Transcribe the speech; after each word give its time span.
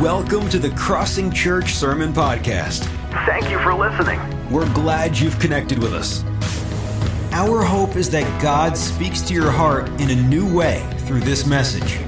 Welcome 0.00 0.48
to 0.50 0.60
the 0.60 0.70
Crossing 0.76 1.28
Church 1.32 1.74
Sermon 1.74 2.12
Podcast. 2.12 2.84
Thank 3.26 3.50
you 3.50 3.58
for 3.58 3.74
listening. 3.74 4.20
We're 4.48 4.72
glad 4.72 5.18
you've 5.18 5.40
connected 5.40 5.80
with 5.80 5.92
us. 5.92 6.22
Our 7.32 7.64
hope 7.64 7.96
is 7.96 8.08
that 8.10 8.40
God 8.40 8.76
speaks 8.76 9.20
to 9.22 9.34
your 9.34 9.50
heart 9.50 9.88
in 10.00 10.10
a 10.10 10.14
new 10.14 10.56
way 10.56 10.88
through 10.98 11.20
this 11.20 11.46
message. 11.46 11.98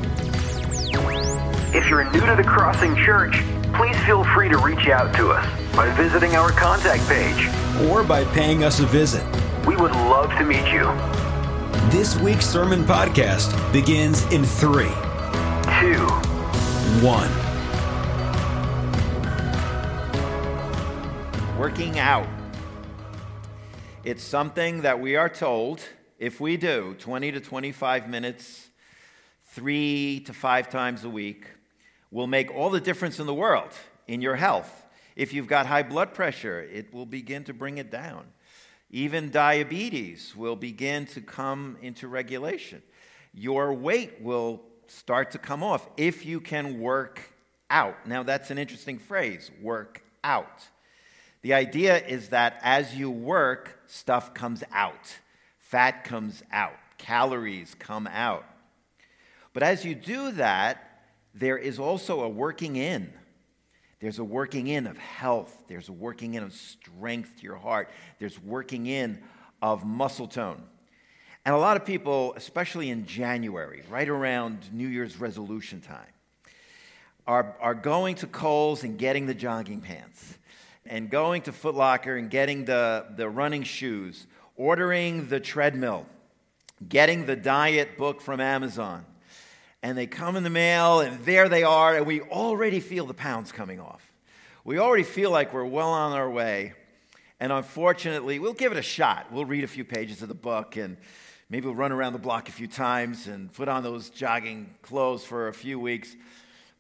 If 1.75 1.89
you're 1.89 2.09
new 2.13 2.21
to 2.21 2.37
the 2.37 2.45
Crossing 2.47 2.95
Church, 2.95 3.43
please 3.75 3.97
feel 4.05 4.23
free 4.23 4.49
to 4.51 4.59
reach 4.59 4.87
out 4.87 5.13
to 5.17 5.31
us 5.31 5.75
by 5.75 5.91
visiting 5.97 6.37
our 6.37 6.53
contact 6.53 7.05
page. 7.09 7.49
Or 7.91 8.05
by 8.05 8.25
paying 8.27 8.63
us 8.63 8.79
a 8.79 8.87
visit. 8.87 9.25
We 9.67 9.75
would 9.75 9.93
love 9.93 10.31
to 10.39 10.45
meet 10.45 10.73
you. 10.73 10.85
This 11.91 12.17
week's 12.21 12.47
sermon 12.47 12.85
podcast 12.85 13.51
begins 13.73 14.23
in 14.27 14.45
three, 14.45 14.93
Two, 15.81 16.07
one. 17.05 17.50
Out. 21.81 22.29
It's 24.05 24.23
something 24.23 24.83
that 24.83 25.01
we 25.01 25.17
are 25.17 25.31
told 25.31 25.81
if 26.19 26.39
we 26.39 26.59
do 26.59 26.95
20 26.99 27.33
to 27.33 27.41
25 27.41 28.07
minutes, 28.07 28.69
three 29.45 30.21
to 30.27 30.35
five 30.35 30.69
times 30.69 31.05
a 31.05 31.09
week, 31.09 31.47
will 32.11 32.27
make 32.27 32.55
all 32.55 32.69
the 32.69 32.83
difference 32.83 33.19
in 33.19 33.27
the 33.27 33.33
world 33.33 33.71
in 34.07 34.21
your 34.21 34.37
health. 34.37 34.85
If 35.17 35.33
you've 35.33 35.47
got 35.47 35.65
high 35.65 35.83
blood 35.83 36.13
pressure, 36.13 36.61
it 36.61 36.93
will 36.93 37.07
begin 37.07 37.45
to 37.45 37.55
bring 37.55 37.79
it 37.79 37.91
down. 37.91 38.27
Even 38.91 39.31
diabetes 39.31 40.37
will 40.37 40.57
begin 40.57 41.07
to 41.07 41.23
come 41.23 41.79
into 41.81 42.09
regulation. 42.09 42.83
Your 43.33 43.73
weight 43.73 44.21
will 44.21 44.61
start 44.87 45.31
to 45.31 45.39
come 45.39 45.63
off 45.63 45.89
if 45.97 46.27
you 46.27 46.43
can 46.43 46.79
work 46.79 47.23
out. 47.71 48.07
Now, 48.07 48.23
that's 48.23 48.51
an 48.51 48.59
interesting 48.59 48.99
phrase 48.99 49.51
work 49.63 50.03
out. 50.23 50.69
The 51.43 51.55
idea 51.55 52.05
is 52.05 52.29
that 52.29 52.59
as 52.63 52.95
you 52.95 53.11
work, 53.11 53.81
stuff 53.87 54.35
comes 54.35 54.63
out, 54.73 55.19
fat 55.59 56.05
comes 56.05 56.43
out, 56.53 56.77
calories 56.99 57.75
come 57.79 58.07
out. 58.07 58.45
But 59.53 59.63
as 59.63 59.85
you 59.85 59.95
do 59.95 60.33
that, 60.33 61.03
there 61.35 61.57
is 61.57 61.79
also 61.79 62.23
a 62.23 62.29
working 62.29 62.77
in. 62.77 63.13
There's 64.01 64.19
a 64.19 64.25
working 64.25 64.69
in 64.69 64.87
of 64.87 64.97
health, 64.97 65.65
there's 65.69 65.89
a 65.89 65.93
working 65.93 66.35
in 66.35 66.43
of 66.43 66.53
strength 66.53 67.37
to 67.39 67.43
your 67.43 67.57
heart, 67.57 67.91
there's 68.19 68.41
working 68.43 68.87
in 68.87 69.23
of 69.61 69.85
muscle 69.85 70.27
tone. 70.27 70.63
And 71.45 71.55
a 71.55 71.59
lot 71.59 71.77
of 71.77 71.87
people, 71.87 72.35
especially 72.37 72.91
in 72.91 73.07
January, 73.07 73.83
right 73.91 74.09
around 74.09 74.73
New 74.73 74.89
Year's 74.89 75.19
resolution 75.19 75.81
time, 75.81 76.13
are, 77.27 77.57
are 77.61 77.75
going 77.75 78.17
to 78.17 78.27
Kohl's 78.27 78.85
and 78.85 78.99
getting 78.99 79.27
the 79.27 79.35
jogging 79.35 79.81
pants 79.81 80.39
and 80.91 81.09
going 81.09 81.43
to 81.43 81.53
Foot 81.53 81.77
Locker 81.77 82.17
and 82.17 82.29
getting 82.29 82.65
the, 82.65 83.07
the 83.17 83.31
running 83.31 83.63
shoes, 83.63 84.27
ordering 84.57 85.29
the 85.29 85.39
treadmill, 85.39 86.05
getting 86.87 87.27
the 87.27 87.37
diet 87.37 87.97
book 87.97 88.21
from 88.21 88.41
Amazon. 88.41 89.07
And 89.85 89.97
they 89.97 90.09
come 90.09 90.37
in 90.37 90.43
the 90.43 90.51
mail, 90.51 91.01
and 91.01 91.25
there 91.25 91.49
they 91.49 91.63
are, 91.63 91.97
and 91.97 92.07
we 92.07 92.21
already 92.21 92.81
feel 92.81 93.07
the 93.07 93.15
pounds 93.15 93.53
coming 93.53 93.79
off. 93.79 94.03
We 94.65 94.79
already 94.79 95.05
feel 95.05 95.31
like 95.31 95.55
we're 95.55 95.65
well 95.65 95.91
on 95.91 96.13
our 96.13 96.29
way. 96.29 96.75
And 97.39 97.53
unfortunately, 97.53 98.41
we'll 98.41 98.53
give 98.53 98.73
it 98.73 98.77
a 98.77 98.83
shot. 98.83 99.33
We'll 99.33 99.47
read 99.47 99.65
a 99.65 99.69
few 99.69 99.85
pages 99.85 100.23
of 100.23 100.29
the 100.29 100.35
book, 100.35 100.77
and 100.77 100.97
maybe 101.49 101.67
we'll 101.67 101.77
run 101.77 101.93
around 101.93 102.15
the 102.15 102.19
block 102.19 102.49
a 102.49 102.53
few 102.53 102.67
times 102.67 103.29
and 103.29 103.51
put 103.55 103.69
on 103.69 103.85
those 103.85 104.11
jogging 104.11 104.75
clothes 104.83 105.25
for 105.25 105.47
a 105.47 105.55
few 105.55 105.79
weeks. 105.79 106.17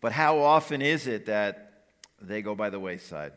But 0.01 0.11
how 0.11 0.41
often 0.41 0.83
is 0.83 1.07
it 1.07 1.27
that 1.27 1.85
they 2.21 2.43
go 2.43 2.57
by 2.57 2.71
the 2.71 2.81
wayside? 2.81 3.33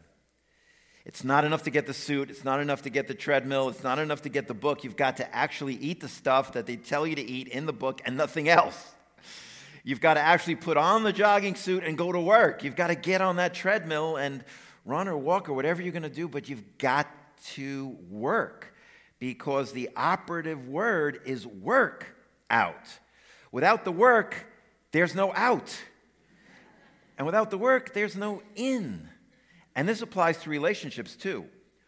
It's 1.05 1.23
not 1.23 1.43
enough 1.43 1.63
to 1.63 1.69
get 1.69 1.85
the 1.85 1.93
suit. 1.93 2.29
It's 2.29 2.45
not 2.45 2.61
enough 2.61 2.83
to 2.83 2.89
get 2.89 3.07
the 3.07 3.13
treadmill. 3.13 3.67
It's 3.67 3.83
not 3.83 3.99
enough 3.99 4.21
to 4.21 4.29
get 4.29 4.47
the 4.47 4.53
book. 4.53 4.83
You've 4.83 4.95
got 4.95 5.17
to 5.17 5.35
actually 5.35 5.75
eat 5.75 5.99
the 5.99 6.07
stuff 6.07 6.53
that 6.53 6.65
they 6.65 6.77
tell 6.77 7.05
you 7.05 7.15
to 7.15 7.21
eat 7.21 7.49
in 7.49 7.65
the 7.65 7.73
book 7.73 8.01
and 8.05 8.15
nothing 8.15 8.47
else. 8.47 8.91
You've 9.83 9.99
got 9.99 10.13
to 10.13 10.21
actually 10.21 10.55
put 10.55 10.77
on 10.77 11.03
the 11.03 11.11
jogging 11.11 11.55
suit 11.55 11.83
and 11.83 11.97
go 11.97 12.13
to 12.13 12.19
work. 12.19 12.63
You've 12.63 12.77
got 12.77 12.87
to 12.87 12.95
get 12.95 13.19
on 13.19 13.35
that 13.35 13.53
treadmill 13.53 14.15
and 14.15 14.45
run 14.85 15.09
or 15.09 15.17
walk 15.17 15.49
or 15.49 15.53
whatever 15.53 15.81
you're 15.81 15.91
going 15.91 16.03
to 16.03 16.09
do, 16.09 16.29
but 16.29 16.47
you've 16.47 16.77
got 16.77 17.07
to 17.47 17.97
work 18.09 18.73
because 19.19 19.73
the 19.73 19.89
operative 19.97 20.69
word 20.69 21.19
is 21.25 21.45
work 21.45 22.15
out. 22.49 22.87
Without 23.51 23.83
the 23.83 23.91
work, 23.91 24.47
there's 24.93 25.13
no 25.13 25.33
out. 25.33 25.77
And 27.17 27.25
without 27.25 27.49
the 27.51 27.57
work, 27.57 27.93
there's 27.93 28.15
no 28.15 28.41
in. 28.55 29.09
And 29.75 29.87
this 29.87 30.01
applies 30.01 30.37
to 30.39 30.49
relationships 30.49 31.15
too. 31.15 31.45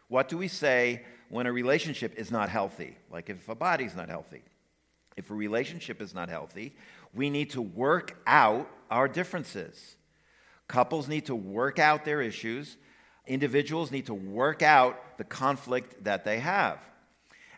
What 0.07 0.29
do 0.29 0.37
we 0.37 0.47
say 0.47 1.03
when 1.29 1.45
a 1.47 1.51
relationship 1.51 2.15
is 2.17 2.31
not 2.31 2.49
healthy? 2.49 2.97
Like 3.11 3.29
if 3.29 3.47
a 3.49 3.55
body's 3.55 3.95
not 3.95 4.09
healthy. 4.09 4.43
If 5.17 5.31
a 5.31 5.33
relationship 5.33 6.01
is 6.01 6.13
not 6.13 6.29
healthy, 6.29 6.75
we 7.13 7.29
need 7.29 7.51
to 7.51 7.61
work 7.61 8.21
out 8.27 8.69
our 8.91 9.07
differences. 9.07 9.95
Couples 10.67 11.07
need 11.07 11.27
to 11.27 11.35
work 11.35 11.79
out 11.79 12.05
their 12.05 12.21
issues. 12.21 12.77
Individuals 13.27 13.91
need 13.91 14.07
to 14.07 14.13
work 14.13 14.61
out 14.61 15.17
the 15.17 15.23
conflict 15.23 16.03
that 16.03 16.25
they 16.25 16.39
have. 16.39 16.79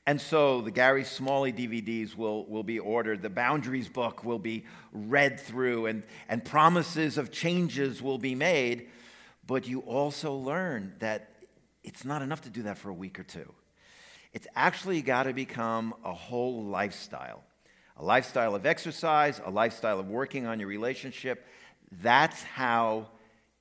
And 0.05 0.21
so 0.21 0.61
the 0.61 0.71
Gary 0.71 1.03
Smalley 1.03 1.51
DVDs 1.51 2.15
will, 2.15 2.45
will 2.45 2.63
be 2.63 2.79
ordered, 2.79 3.21
the 3.21 3.29
Boundaries 3.29 3.89
book 3.89 4.23
will 4.23 4.39
be 4.39 4.63
read 4.93 5.37
through, 5.37 5.87
and, 5.87 6.03
and 6.29 6.45
promises 6.45 7.17
of 7.17 7.29
changes 7.29 8.01
will 8.01 8.17
be 8.17 8.33
made 8.33 8.87
but 9.47 9.67
you 9.67 9.79
also 9.79 10.35
learn 10.35 10.93
that 10.99 11.29
it's 11.83 12.05
not 12.05 12.21
enough 12.21 12.41
to 12.41 12.49
do 12.49 12.63
that 12.63 12.77
for 12.77 12.89
a 12.89 12.93
week 12.93 13.19
or 13.19 13.23
two. 13.23 13.51
It's 14.33 14.47
actually 14.55 15.01
got 15.01 15.23
to 15.23 15.33
become 15.33 15.95
a 16.03 16.13
whole 16.13 16.65
lifestyle 16.65 17.43
a 17.99 18.05
lifestyle 18.05 18.55
of 18.55 18.65
exercise, 18.65 19.41
a 19.43 19.49
lifestyle 19.49 19.99
of 19.99 20.07
working 20.07 20.45
on 20.45 20.59
your 20.59 20.69
relationship. 20.69 21.45
That's 22.01 22.43
how 22.43 23.07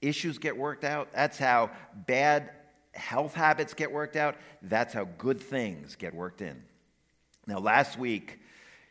issues 0.03 0.39
get 0.39 0.57
worked 0.57 0.85
out. 0.85 1.13
That's 1.13 1.39
how 1.39 1.71
bad 2.07 2.51
health 2.93 3.35
habits 3.35 3.75
get 3.75 3.91
worked 3.91 4.17
out. 4.17 4.37
That's 4.63 4.93
how 4.93 5.05
good 5.17 5.41
things 5.41 5.97
get 5.97 6.15
worked 6.15 6.43
in. 6.43 6.63
Now, 7.47 7.59
last 7.59 7.99
week, 7.99 8.39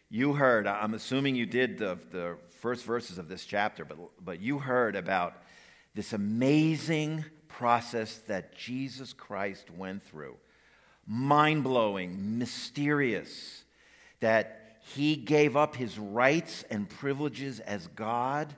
you 0.09 0.33
heard, 0.33 0.65
I'm 0.65 0.93
assuming 0.93 1.35
you 1.35 1.45
did 1.45 1.77
the, 1.77 1.99
the 2.11 2.37
first 2.59 2.85
verses 2.85 3.17
of 3.17 3.27
this 3.27 3.45
chapter, 3.45 3.85
but, 3.85 3.97
but 4.23 4.39
you 4.39 4.59
heard 4.59 4.95
about 4.95 5.43
this 5.95 6.13
amazing 6.13 7.25
process 7.47 8.17
that 8.27 8.55
Jesus 8.55 9.13
Christ 9.13 9.71
went 9.71 10.03
through. 10.03 10.35
Mind 11.07 11.63
blowing, 11.63 12.37
mysterious, 12.37 13.63
that 14.19 14.79
he 14.93 15.15
gave 15.15 15.55
up 15.55 15.75
his 15.75 15.97
rights 15.97 16.63
and 16.69 16.89
privileges 16.89 17.59
as 17.61 17.87
God, 17.87 18.53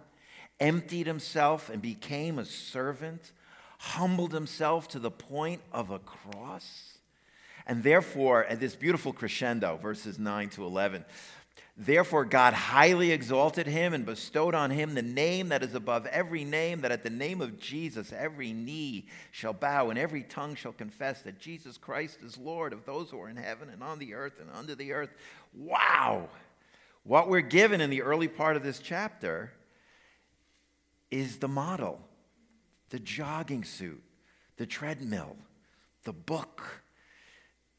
emptied 0.59 1.05
himself 1.05 1.69
and 1.69 1.81
became 1.81 2.39
a 2.39 2.45
servant, 2.45 3.31
humbled 3.77 4.33
himself 4.33 4.87
to 4.89 4.99
the 4.99 5.11
point 5.11 5.61
of 5.71 5.91
a 5.91 5.99
cross. 5.99 6.97
And 7.67 7.83
therefore, 7.83 8.45
at 8.45 8.59
this 8.59 8.75
beautiful 8.75 9.13
crescendo, 9.13 9.77
verses 9.77 10.17
9 10.17 10.49
to 10.51 10.65
11, 10.65 11.05
Therefore, 11.79 12.25
God 12.25 12.55
highly 12.55 13.11
exalted 13.11 13.67
him 13.67 13.93
and 13.93 14.03
bestowed 14.03 14.55
on 14.55 14.71
him 14.71 14.95
the 14.95 15.03
name 15.03 15.49
that 15.49 15.61
is 15.61 15.75
above 15.75 16.07
every 16.07 16.43
name, 16.43 16.81
that 16.81 16.91
at 16.91 17.03
the 17.03 17.11
name 17.11 17.39
of 17.39 17.59
Jesus 17.59 18.11
every 18.11 18.51
knee 18.51 19.05
shall 19.31 19.53
bow 19.53 19.91
and 19.91 19.99
every 19.99 20.23
tongue 20.23 20.55
shall 20.55 20.71
confess 20.71 21.21
that 21.21 21.37
Jesus 21.37 21.77
Christ 21.77 22.17
is 22.23 22.35
Lord 22.35 22.73
of 22.73 22.83
those 22.85 23.11
who 23.11 23.21
are 23.21 23.29
in 23.29 23.35
heaven 23.35 23.69
and 23.69 23.83
on 23.83 23.99
the 23.99 24.15
earth 24.15 24.39
and 24.39 24.49
under 24.55 24.73
the 24.73 24.91
earth. 24.91 25.11
Wow! 25.53 26.29
What 27.03 27.29
we're 27.29 27.41
given 27.41 27.79
in 27.79 27.91
the 27.91 28.01
early 28.01 28.27
part 28.27 28.55
of 28.55 28.63
this 28.63 28.79
chapter 28.79 29.53
is 31.11 31.37
the 31.37 31.47
model, 31.47 32.01
the 32.89 32.99
jogging 32.99 33.63
suit, 33.63 34.01
the 34.57 34.65
treadmill, 34.65 35.35
the 36.05 36.13
book, 36.13 36.81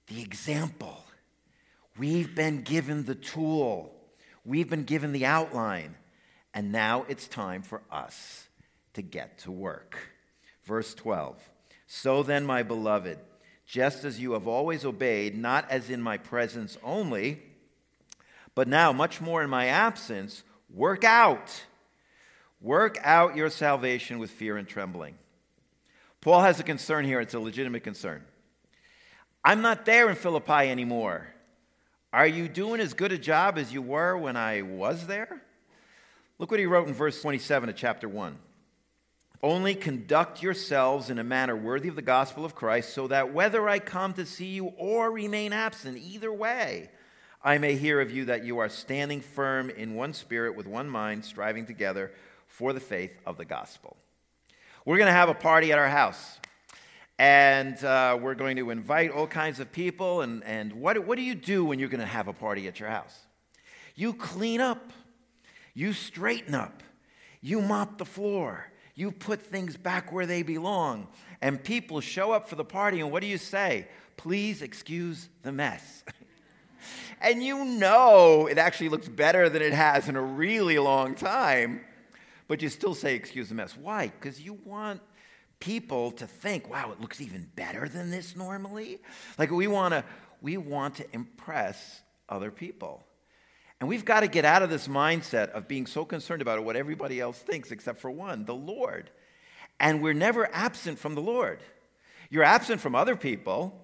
the 0.07 0.23
example. 0.23 1.05
We've 1.99 2.33
been 2.33 2.63
given 2.63 3.05
the 3.05 3.17
tool, 3.17 3.93
we've 4.45 4.71
been 4.71 4.85
given 4.85 5.13
the 5.13 5.27
outline, 5.27 5.97
and 6.55 6.71
now 6.71 7.05
it's 7.09 7.27
time 7.27 7.63
for 7.63 7.83
us 7.91 8.47
to 8.95 9.03
get 9.03 9.39
to 9.39 9.51
work. 9.51 9.99
Verse 10.65 10.95
12 10.95 11.37
So 11.89 12.23
then, 12.23 12.47
my 12.47 12.63
beloved, 12.63 13.19
just 13.67 14.05
as 14.05 14.21
you 14.21 14.33
have 14.33 14.47
always 14.47 14.85
obeyed, 14.85 15.37
not 15.37 15.69
as 15.71 15.91
in 15.91 16.01
my 16.01 16.19
presence 16.19 16.79
only, 16.85 17.43
but 18.55 18.69
now 18.69 18.93
much 18.93 19.21
more 19.21 19.43
in 19.43 19.51
my 19.51 19.67
absence, 19.67 20.45
work 20.73 21.03
out. 21.03 21.65
Work 22.61 22.99
out 23.03 23.37
your 23.37 23.51
salvation 23.51 24.19
with 24.19 24.31
fear 24.31 24.57
and 24.57 24.67
trembling. 24.67 25.17
Paul 26.21 26.43
has 26.43 26.59
a 26.59 26.65
concern 26.65 27.05
here, 27.05 27.21
it's 27.21 27.35
a 27.35 27.41
legitimate 27.41 27.85
concern. 27.85 28.25
I'm 29.45 29.63
not 29.63 29.85
there 29.85 30.09
in 30.11 30.17
Philippi 30.17 30.69
anymore. 30.69 31.29
Are 32.13 32.27
you 32.27 32.49
doing 32.49 32.81
as 32.81 32.95
good 32.95 33.13
a 33.13 33.19
job 33.19 33.59
as 33.59 33.73
you 33.73 33.83
were 33.83 34.17
when 34.17 34.37
I 34.37 34.63
was 34.63 35.07
there? 35.07 35.43
Look 36.39 36.51
what 36.51 36.59
he 36.59 36.67
wrote 36.67 36.89
in 36.89 36.95
verse 36.95 37.21
27 37.21 37.69
of 37.69 37.77
chapter 37.77 38.09
1. 38.09 38.39
Only 39.43 39.75
conduct 39.75 40.43
yourselves 40.43 41.11
in 41.11 41.19
a 41.19 41.25
manner 41.25 41.55
worthy 41.55 41.89
of 41.89 41.97
the 41.97 42.03
gospel 42.03 42.45
of 42.45 42.55
Christ, 42.55 42.95
so 42.95 43.09
that 43.09 43.35
whether 43.35 43.69
I 43.69 43.79
come 43.79 44.15
to 44.15 44.25
see 44.25 44.47
you 44.47 44.73
or 44.79 45.11
remain 45.11 45.53
absent, 45.53 45.99
either 45.99 46.33
way, 46.33 46.89
I 47.45 47.59
may 47.59 47.77
hear 47.77 48.01
of 48.01 48.11
you 48.11 48.25
that 48.25 48.43
you 48.43 48.59
are 48.59 48.69
standing 48.69 49.21
firm 49.21 49.69
in 49.69 49.95
one 49.95 50.15
spirit, 50.15 50.57
with 50.57 50.67
one 50.67 50.89
mind, 50.89 51.25
striving 51.25 51.67
together 51.67 52.11
for 52.47 52.73
the 52.73 52.81
faith 52.81 53.17
of 53.27 53.37
the 53.37 53.45
gospel. 53.45 53.97
We're 54.85 54.97
going 54.97 55.07
to 55.07 55.13
have 55.13 55.29
a 55.29 55.35
party 55.35 55.73
at 55.73 55.79
our 55.79 55.89
house. 55.89 56.41
And 57.19 57.83
uh, 57.85 58.17
we're 58.21 58.37
going 58.37 58.57
to 58.57 58.71
invite 58.71 59.11
all 59.11 59.27
kinds 59.27 59.59
of 59.59 59.73
people. 59.73 60.21
And, 60.21 60.45
and 60.45 60.73
what, 60.75 60.99
what 61.05 61.17
do 61.17 61.23
you 61.23 61.35
do 61.35 61.65
when 61.65 61.79
you're 61.79 61.89
going 61.89 62.01
to 62.01 62.07
have 62.07 62.29
a 62.29 62.33
party 62.33 62.69
at 62.69 62.79
your 62.79 62.89
house? 62.89 63.19
You 63.97 64.15
clean 64.15 64.61
up, 64.61 64.93
you 65.75 65.93
straighten 65.93 66.55
up, 66.55 66.85
you 67.41 67.61
mop 67.61 67.99
the 67.99 68.05
floor, 68.05 68.67
you 68.95 69.11
put 69.11 69.43
things 69.43 69.77
back 69.77 70.13
where 70.13 70.27
they 70.27 70.43
belong. 70.43 71.09
And 71.43 71.63
people 71.63 72.01
show 72.01 72.31
up 72.31 72.49
for 72.49 72.55
the 72.55 72.65
party, 72.65 73.01
and 73.01 73.11
what 73.11 73.21
do 73.21 73.27
you 73.27 73.39
say? 73.39 73.89
Please 74.17 74.63
excuse 74.63 75.29
the 75.43 75.51
mess. 75.51 76.05
and 77.21 77.43
you 77.43 77.65
know 77.65 78.47
it 78.47 78.59
actually 78.59 78.89
looks 78.89 79.09
better 79.09 79.49
than 79.49 79.63
it 79.63 79.73
has 79.73 80.09
in 80.09 80.15
a 80.15 80.23
really 80.23 80.79
long 80.79 81.17
time, 81.17 81.81
but 82.47 82.63
you 82.63 82.69
still 82.69 82.95
say, 82.95 83.17
excuse 83.17 83.49
the 83.49 83.55
mess. 83.57 83.77
Why? 83.77 84.09
Because 84.09 84.41
you 84.41 84.59
want 84.65 85.01
people 85.61 86.13
to 86.13 86.27
think, 86.27 86.71
wow, 86.71 86.93
it 86.93 87.01
looks 87.01 87.21
even 87.21 87.51
better 87.57 87.89
than 87.89 88.11
this 88.11 88.37
normally. 88.37 89.01
Like 89.39 89.51
we 89.51 89.67
want 89.67 89.95
to 89.95 90.05
we 90.41 90.57
want 90.57 90.97
to 90.97 91.07
impress 91.13 92.01
other 92.29 92.51
people. 92.51 93.03
And 93.81 93.89
we've 93.89 94.05
got 94.05 94.21
to 94.21 94.29
get 94.29 94.45
out 94.45 94.63
of 94.63 94.71
this 94.71 94.89
mindset 94.89 95.51
of 95.51 95.69
being 95.69 95.87
so 95.87 96.05
concerned 96.05 96.43
about 96.43 96.63
what 96.65 96.77
everybody 96.77 97.21
else 97.21 97.39
thinks, 97.39 97.71
except 97.71 98.01
for 98.01 98.11
one, 98.11 98.45
the 98.45 98.55
Lord. 98.55 99.11
And 99.79 100.03
we're 100.03 100.15
never 100.15 100.49
absent 100.53 100.99
from 100.99 101.15
the 101.15 101.21
Lord. 101.21 101.61
You're 102.31 102.45
absent 102.45 102.81
from 102.81 102.95
other 102.95 103.15
people 103.15 103.81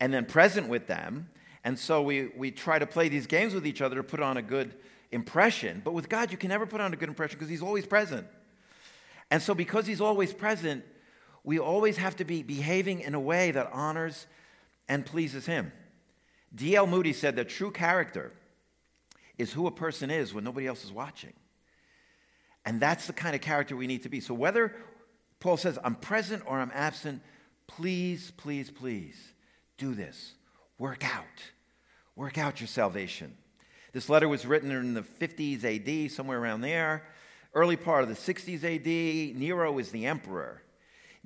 and 0.00 0.12
then 0.12 0.26
present 0.26 0.68
with 0.68 0.86
them. 0.86 1.30
And 1.64 1.78
so 1.78 2.02
we, 2.02 2.28
we 2.36 2.50
try 2.50 2.78
to 2.78 2.86
play 2.86 3.08
these 3.08 3.26
games 3.26 3.54
with 3.54 3.66
each 3.66 3.80
other 3.80 3.96
to 3.96 4.02
put 4.02 4.20
on 4.20 4.36
a 4.36 4.42
good 4.42 4.74
impression. 5.12 5.80
But 5.84 5.94
with 5.94 6.08
God, 6.08 6.30
you 6.30 6.36
can 6.36 6.48
never 6.48 6.66
put 6.66 6.80
on 6.80 6.92
a 6.92 6.96
good 6.96 7.08
impression 7.08 7.38
because 7.38 7.48
He's 7.48 7.62
always 7.62 7.86
present. 7.86 8.26
And 9.30 9.42
so, 9.42 9.54
because 9.54 9.86
He's 9.86 10.00
always 10.00 10.32
present, 10.32 10.84
we 11.46 11.60
always 11.60 11.96
have 11.96 12.16
to 12.16 12.24
be 12.24 12.42
behaving 12.42 13.00
in 13.00 13.14
a 13.14 13.20
way 13.20 13.52
that 13.52 13.70
honors 13.72 14.26
and 14.88 15.06
pleases 15.06 15.46
Him. 15.46 15.72
D.L. 16.54 16.88
Moody 16.88 17.12
said 17.12 17.36
that 17.36 17.48
true 17.48 17.70
character 17.70 18.32
is 19.38 19.52
who 19.52 19.68
a 19.68 19.70
person 19.70 20.10
is 20.10 20.34
when 20.34 20.42
nobody 20.42 20.66
else 20.66 20.84
is 20.84 20.92
watching. 20.92 21.32
And 22.64 22.80
that's 22.80 23.06
the 23.06 23.12
kind 23.12 23.36
of 23.36 23.40
character 23.40 23.76
we 23.76 23.86
need 23.86 24.02
to 24.02 24.08
be. 24.08 24.18
So, 24.18 24.34
whether 24.34 24.74
Paul 25.38 25.56
says, 25.56 25.78
I'm 25.84 25.94
present 25.94 26.42
or 26.46 26.58
I'm 26.58 26.72
absent, 26.74 27.22
please, 27.68 28.32
please, 28.36 28.68
please 28.68 29.16
do 29.78 29.94
this. 29.94 30.32
Work 30.78 31.04
out. 31.04 31.24
Work 32.16 32.38
out 32.38 32.60
your 32.60 32.66
salvation. 32.66 33.36
This 33.92 34.08
letter 34.08 34.28
was 34.28 34.46
written 34.46 34.72
in 34.72 34.94
the 34.94 35.02
50s 35.02 35.64
AD, 35.64 36.10
somewhere 36.10 36.40
around 36.40 36.62
there. 36.62 37.04
Early 37.54 37.76
part 37.76 38.02
of 38.02 38.08
the 38.08 38.14
60s 38.16 38.64
AD, 38.64 39.36
Nero 39.38 39.78
is 39.78 39.92
the 39.92 40.06
emperor. 40.06 40.62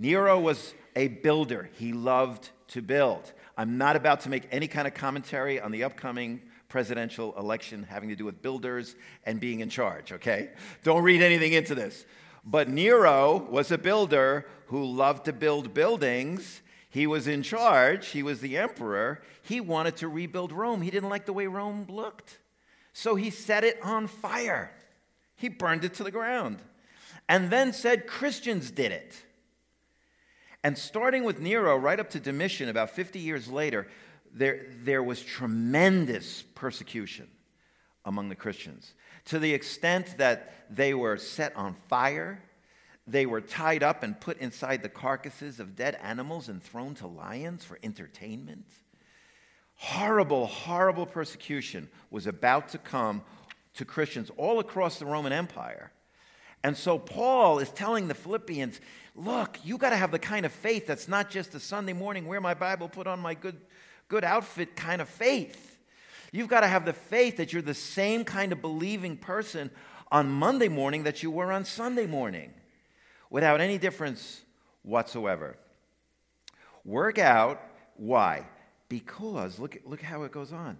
Nero 0.01 0.41
was 0.41 0.73
a 0.97 1.09
builder, 1.09 1.69
he 1.75 1.93
loved 1.93 2.49
to 2.69 2.81
build. 2.81 3.35
I'm 3.55 3.77
not 3.77 3.97
about 3.97 4.21
to 4.21 4.31
make 4.31 4.49
any 4.51 4.67
kind 4.67 4.89
of 4.89 4.95
commentary 4.95 5.61
on 5.61 5.73
the 5.73 5.85
upcoming 5.85 6.41
presidential 6.71 7.37
election 7.39 7.87
having 7.87 8.09
to 8.09 8.17
do 8.17 8.25
with 8.25 8.41
builders 8.41 8.97
and 9.27 9.39
being 9.39 9.61
in 9.61 9.69
charge, 9.69 10.11
okay? 10.13 10.49
Don't 10.85 11.03
read 11.03 11.21
anything 11.21 11.53
into 11.53 11.75
this. 11.75 12.07
But 12.47 12.71
Nero 12.71 13.47
was 13.51 13.71
a 13.71 13.77
builder 13.77 14.47
who 14.69 14.87
loved 14.87 15.27
to 15.27 15.35
build 15.35 15.75
buildings. 15.75 16.63
He 16.89 17.07
was 17.07 17.29
in 17.29 17.43
charge, 17.43 18.09
he 18.09 18.23
was 18.23 18.41
the 18.41 18.57
emperor. 18.57 19.21
He 19.43 19.61
wanted 19.61 19.97
to 19.97 20.09
rebuild 20.09 20.51
Rome. 20.51 20.81
He 20.81 20.91
didn't 20.91 21.11
like 21.11 21.27
the 21.27 21.35
way 21.35 21.47
Rome 21.47 21.85
looked. 21.91 22.39
So 22.95 23.17
he 23.17 23.29
set 23.29 23.65
it 23.65 23.79
on 23.83 24.07
fire. 24.07 24.73
He 25.37 25.51
burned 25.51 25.85
it 25.85 25.93
to 25.95 26.05
the 26.05 26.11
ground. 26.11 26.63
And 27.29 27.51
then 27.51 27.75
said 27.75 28.07
Christians 28.07 28.71
did 28.71 28.93
it. 28.93 29.25
And 30.63 30.77
starting 30.77 31.25
with 31.25 31.41
Nero 31.41 31.77
right 31.77 31.99
up 31.99 32.11
to 32.11 32.21
Domitian, 32.21 32.69
about 32.69 32.91
50 32.91 33.19
years 33.19 33.49
later, 33.49 33.87
there, 34.33 34.67
there 34.83 35.03
was 35.03 35.23
tremendous 35.23 36.43
persecution 36.55 37.29
among 38.05 38.29
the 38.29 38.35
Christians 38.35 38.95
to 39.27 39.39
the 39.39 39.55
extent 39.55 40.19
that 40.19 40.53
they 40.71 40.95
were 40.95 41.17
set 41.17 41.55
on 41.57 41.75
fire, 41.89 42.43
they 43.07 43.27
were 43.27 43.41
tied 43.41 43.83
up 43.83 44.03
and 44.03 44.21
put 44.21 44.39
inside 44.39 44.83
the 44.83 44.89
carcasses 44.89 45.61
of 45.61 45.77
dead 45.77 45.97
animals 46.03 46.49
and 46.49 46.63
thrown 46.63 46.95
to 46.97 47.07
lions 47.07 47.65
for 47.65 47.79
entertainment. 47.83 48.67
Horrible, 49.75 50.47
horrible 50.47 51.07
persecution 51.07 51.89
was 52.11 52.27
about 52.27 52.69
to 52.71 52.79
come 52.79 53.23
to 53.75 53.85
Christians 53.85 54.31
all 54.37 54.59
across 54.59 54.99
the 54.99 55.07
Roman 55.07 55.33
Empire. 55.33 55.93
And 56.63 56.77
so 56.77 56.99
Paul 56.99 57.59
is 57.59 57.71
telling 57.71 58.09
the 58.09 58.15
Philippians, 58.15 58.81
look, 59.15 59.59
you 59.65 59.79
got 59.79 59.91
to 59.91 59.97
have 59.97 60.11
the 60.11 60.19
kind 60.19 60.47
of 60.47 60.53
faith 60.53 60.87
that's 60.87 61.09
not 61.09 61.31
just 61.31 61.55
a 61.55 61.61
Sunday 61.61 61.93
morning, 61.93 62.27
wear 62.27 62.41
my 62.41 62.55
Bible, 62.55 62.89
put 62.89 63.07
on 63.07 63.21
my 63.21 63.35
good 63.35 63.57
good 64.11 64.25
outfit 64.25 64.77
kind 64.77 65.01
of 65.01 65.09
faith. 65.09 65.79
You've 66.33 66.49
got 66.49 66.61
to 66.61 66.69
have 66.69 66.85
the 66.85 66.93
faith 66.93 67.39
that 67.39 67.53
you're 67.53 67.63
the 67.63 67.75
same 67.75 68.25
kind 68.25 68.53
of 68.53 68.61
believing 68.61 69.17
person 69.17 69.71
on 70.13 70.29
Monday 70.29 70.69
morning 70.69 71.05
that 71.05 71.23
you 71.23 71.31
were 71.31 71.51
on 71.51 71.65
Sunday 71.65 72.07
morning 72.07 72.53
without 73.31 73.61
any 73.61 73.79
difference 73.79 74.43
whatsoever. 74.83 75.57
Work 76.85 77.19
out. 77.19 77.63
Why? 77.97 78.47
Because, 78.89 79.59
look, 79.59 79.79
look 79.85 80.03
how 80.03 80.25
it 80.25 80.33
goes 80.33 80.53
on. 80.53 80.77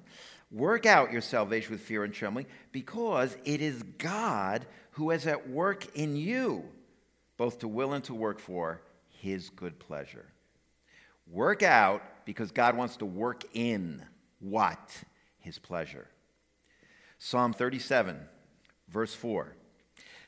Work 0.51 0.85
out 0.85 1.13
your 1.13 1.21
salvation 1.21 1.71
with 1.71 1.81
fear 1.81 2.03
and 2.03 2.13
trembling 2.13 2.47
because 2.73 3.37
it 3.45 3.61
is 3.61 3.83
God 3.99 4.67
who 4.93 5.11
is 5.13 5.27
at 5.27 5.49
work 5.49 5.87
in 5.97 6.17
you, 6.17 6.65
both 7.41 7.61
to 7.61 7.69
will 7.69 7.95
and 7.95 8.05
to 8.05 8.13
work 8.13 8.39
for 8.39 8.83
his 9.09 9.49
good 9.49 9.79
pleasure. 9.79 10.27
Work 11.27 11.63
out 11.63 12.03
because 12.27 12.53
God 12.53 12.77
wants 12.77 12.99
to 12.99 13.07
work 13.07 13.45
in 13.55 14.05
what? 14.41 14.79
His 15.39 15.59
pleasure. 15.59 16.07
Psalm 17.19 17.55
37, 17.55 18.19
verse 18.91 19.15
4 19.15 19.55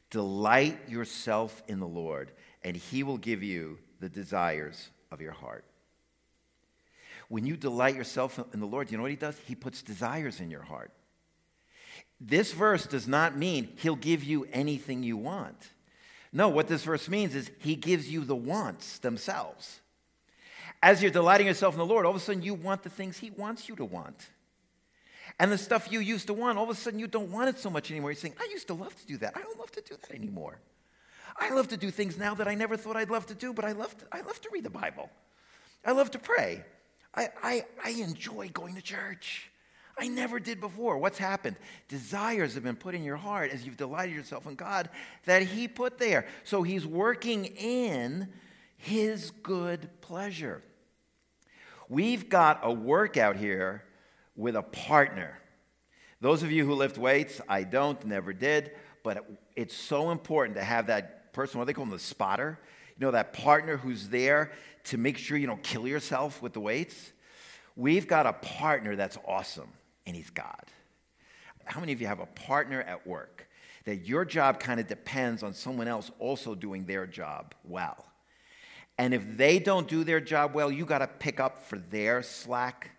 Delight 0.09 0.89
yourself 0.89 1.63
in 1.69 1.81
the 1.81 1.87
Lord, 1.87 2.33
and 2.63 2.75
he 2.79 3.03
will 3.03 3.19
give 3.19 3.43
you 3.43 3.79
the 4.01 4.09
desires 4.09 4.89
of 5.11 5.21
your 5.21 5.33
heart. 5.33 5.67
When 7.29 7.45
you 7.45 7.59
delight 7.59 7.95
yourself 7.95 8.43
in 8.55 8.61
the 8.61 8.67
Lord, 8.67 8.91
you 8.91 8.97
know 8.97 9.03
what 9.03 9.11
he 9.11 9.19
does? 9.19 9.37
He 9.47 9.55
puts 9.55 9.83
desires 9.83 10.41
in 10.41 10.51
your 10.51 10.63
heart. 10.63 10.91
This 12.19 12.53
verse 12.53 12.87
does 12.87 13.07
not 13.07 13.37
mean 13.37 13.69
he'll 13.77 13.97
give 13.97 14.25
you 14.25 14.49
anything 14.51 15.03
you 15.03 15.19
want. 15.19 15.73
No, 16.33 16.49
what 16.49 16.69
this 16.69 16.85
verse 16.85 17.09
means 17.09 17.35
is 17.35 17.51
he 17.59 17.77
gives 17.77 18.11
you 18.11 18.25
the 18.25 18.37
wants 18.37 18.99
themselves 18.99 19.83
as 20.83 21.01
you're 21.01 21.13
delighting 21.13 21.47
yourself 21.47 21.75
in 21.75 21.79
the 21.79 21.87
Lord, 21.87 22.05
all 22.05 22.11
of 22.11 22.17
a 22.17 22.21
sudden 22.21 22.43
you 22.43 22.55
want 22.55 22.83
the 22.83 22.91
things 22.91 23.19
He 23.19 23.31
wants 23.31 23.69
you 23.69 23.77
to 23.77 23.85
want. 23.85 24.29
And 25.39 25.51
the 25.51 25.59
stuff 25.59 25.91
you 25.91 26.01
used 26.01 26.27
to 26.27 26.35
want, 26.35 26.59
all 26.59 26.65
of 26.65 26.71
a 26.71 26.75
sudden 26.75 26.99
you 26.99 27.07
don't 27.07 27.31
want 27.31 27.49
it 27.49 27.59
so 27.59 27.71
much 27.71 27.91
anymore. 27.91 28.11
You're 28.11 28.17
saying, 28.17 28.35
I 28.39 28.49
used 28.51 28.67
to 28.67 28.75
love 28.75 28.95
to 29.01 29.07
do 29.07 29.17
that. 29.19 29.35
I 29.37 29.41
don't 29.41 29.59
love 29.59 29.71
to 29.73 29.81
do 29.81 29.97
that 30.01 30.15
anymore. 30.15 30.59
I 31.39 31.51
love 31.55 31.69
to 31.69 31.77
do 31.77 31.91
things 31.91 32.19
now 32.19 32.35
that 32.35 32.49
I 32.49 32.55
never 32.55 32.77
thought 32.77 32.97
I'd 32.97 33.11
love 33.11 33.27
to 33.27 33.35
do, 33.35 33.55
but 33.55 33.65
I 33.65 33.73
love 33.73 33.97
to, 33.97 34.05
I 34.13 34.21
love 34.21 34.41
to 34.43 34.51
read 34.53 34.65
the 34.65 34.71
Bible. 34.71 35.09
I 35.85 35.93
love 35.93 36.11
to 36.11 36.19
pray. 36.19 36.65
I, 37.15 37.29
I, 37.43 37.65
I 37.83 37.91
enjoy 37.91 38.51
going 38.53 38.75
to 38.75 38.83
church. 38.83 39.51
I 39.99 40.09
never 40.09 40.41
did 40.41 40.61
before. 40.61 40.99
What's 40.99 41.19
happened? 41.19 41.57
Desires 41.89 42.55
have 42.55 42.65
been 42.65 42.77
put 42.77 42.95
in 42.95 43.05
your 43.05 43.17
heart 43.17 43.51
as 43.51 43.65
you've 43.65 43.77
delighted 43.77 44.15
yourself 44.15 44.47
in 44.47 44.55
God 44.55 44.89
that 45.27 45.43
He 45.43 45.69
put 45.69 45.99
there. 45.99 46.27
So 46.45 46.63
He's 46.63 46.87
working 46.87 47.45
in 47.45 48.29
His 48.77 49.31
good 49.43 49.89
pleasure. 50.01 50.63
We've 51.89 52.29
got 52.29 52.61
a 52.63 52.73
workout 52.73 53.37
here 53.37 53.85
with 54.35 54.57
a 54.57 54.63
partner. 54.63 55.39
Those 56.21 56.43
of 56.43 56.51
you 56.51 56.65
who 56.65 56.75
lift 56.75 56.97
weights, 56.97 57.41
I 57.49 57.65
don't, 57.65 58.03
never 58.07 58.33
did, 58.33 58.71
but 59.03 59.27
it's 59.57 59.77
so 59.77 60.11
important 60.11 60.57
to 60.57 60.65
have 60.65 60.87
that 60.87 61.33
person, 61.33 61.59
what 61.59 61.67
they 61.67 61.73
call 61.73 61.85
them, 61.85 61.93
the 61.93 61.99
spotter. 61.99 62.59
You 62.99 63.07
know, 63.07 63.11
that 63.13 63.33
partner 63.33 63.77
who's 63.77 64.09
there 64.09 64.53
to 64.85 64.97
make 64.97 65.19
sure 65.19 65.37
you 65.37 65.47
don't 65.47 65.63
kill 65.63 65.87
yourself 65.87 66.41
with 66.41 66.53
the 66.53 66.61
weights. 66.61 67.13
We've 67.77 68.07
got 68.07 68.27
a 68.27 68.33
partner 68.33 68.97
that's 68.97 69.19
awesome, 69.27 69.69
and 70.07 70.17
he's 70.17 70.31
God. 70.31 70.65
How 71.65 71.81
many 71.81 71.93
of 71.93 72.01
you 72.01 72.07
have 72.07 72.21
a 72.21 72.27
partner 72.27 72.81
at 72.83 73.07
work 73.07 73.49
that 73.85 74.07
your 74.07 74.25
job 74.25 74.61
kind 74.61 74.81
of 74.81 74.89
depends 74.89 75.43
on 75.43 75.55
someone 75.55 75.89
else 75.89 76.11
also 76.19 76.55
doing 76.55 76.85
their 76.85 77.07
job 77.07 77.55
well? 77.65 78.05
And 78.99 79.15
if 79.15 79.37
they 79.37 79.59
don't 79.59 79.89
do 79.89 80.05
their 80.05 80.21
job 80.21 80.55
well, 80.55 80.71
you 80.71 80.85
got 80.85 80.99
to 80.99 81.07
pick 81.07 81.41
up 81.41 81.63
for 81.63 81.79
their 81.79 82.23
slack. 82.23 82.91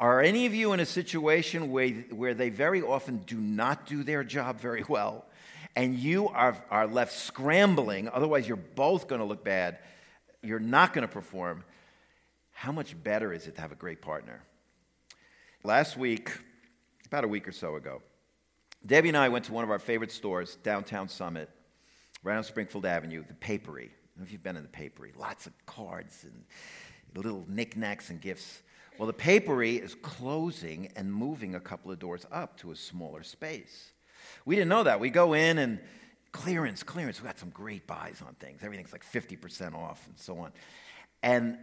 Are 0.00 0.20
any 0.20 0.46
of 0.46 0.54
you 0.54 0.72
in 0.72 0.80
a 0.80 0.86
situation 0.86 1.70
where, 1.70 1.90
where 2.10 2.34
they 2.34 2.48
very 2.50 2.82
often 2.82 3.18
do 3.18 3.36
not 3.36 3.86
do 3.86 4.02
their 4.02 4.24
job 4.24 4.60
very 4.60 4.84
well? 4.88 5.26
and 5.74 5.94
you 5.94 6.28
are, 6.28 6.56
are 6.70 6.86
left 6.86 7.12
scrambling, 7.12 8.08
otherwise, 8.08 8.46
you're 8.46 8.56
both 8.56 9.08
going 9.08 9.20
to 9.20 9.24
look 9.24 9.44
bad, 9.44 9.78
you're 10.42 10.58
not 10.58 10.92
going 10.92 11.06
to 11.06 11.12
perform, 11.12 11.64
how 12.52 12.72
much 12.72 13.00
better 13.02 13.32
is 13.32 13.46
it 13.46 13.56
to 13.56 13.60
have 13.60 13.72
a 13.72 13.76
great 13.76 14.02
partner? 14.02 14.42
Last 15.64 15.96
week, 15.96 16.32
about 17.06 17.22
a 17.22 17.28
week 17.28 17.46
or 17.46 17.52
so 17.52 17.76
ago, 17.76 18.02
Debbie 18.84 19.10
and 19.10 19.16
I 19.16 19.28
went 19.28 19.44
to 19.44 19.52
one 19.52 19.62
of 19.62 19.70
our 19.70 19.78
favorite 19.78 20.10
stores, 20.10 20.56
downtown 20.64 21.08
Summit, 21.08 21.48
right 22.24 22.36
on 22.36 22.42
Springfield 22.42 22.84
Avenue, 22.84 23.22
the 23.28 23.34
Papery. 23.34 23.84
I 23.84 23.86
don't 23.86 24.18
know 24.18 24.24
if 24.24 24.32
you've 24.32 24.42
been 24.42 24.56
in 24.56 24.64
the 24.64 24.68
Papery. 24.68 25.12
Lots 25.16 25.46
of 25.46 25.52
cards 25.64 26.24
and 26.24 26.42
little 27.14 27.44
knickknacks 27.48 28.10
and 28.10 28.20
gifts. 28.20 28.62
Well, 28.98 29.06
the 29.06 29.12
Papery 29.12 29.76
is 29.76 29.94
closing 29.94 30.88
and 30.96 31.14
moving 31.14 31.54
a 31.54 31.60
couple 31.60 31.92
of 31.92 32.00
doors 32.00 32.26
up 32.32 32.56
to 32.58 32.72
a 32.72 32.76
smaller 32.76 33.22
space. 33.22 33.92
We 34.44 34.56
didn't 34.56 34.68
know 34.68 34.82
that. 34.82 34.98
We 34.98 35.10
go 35.10 35.32
in 35.32 35.58
and 35.58 35.78
clearance, 36.32 36.82
clearance. 36.82 37.22
We 37.22 37.26
got 37.28 37.38
some 37.38 37.50
great 37.50 37.86
buys 37.86 38.20
on 38.26 38.34
things. 38.34 38.64
Everything's 38.64 38.90
like 38.90 39.04
50% 39.04 39.76
off 39.76 40.04
and 40.08 40.18
so 40.18 40.38
on. 40.38 40.50
And 41.22 41.56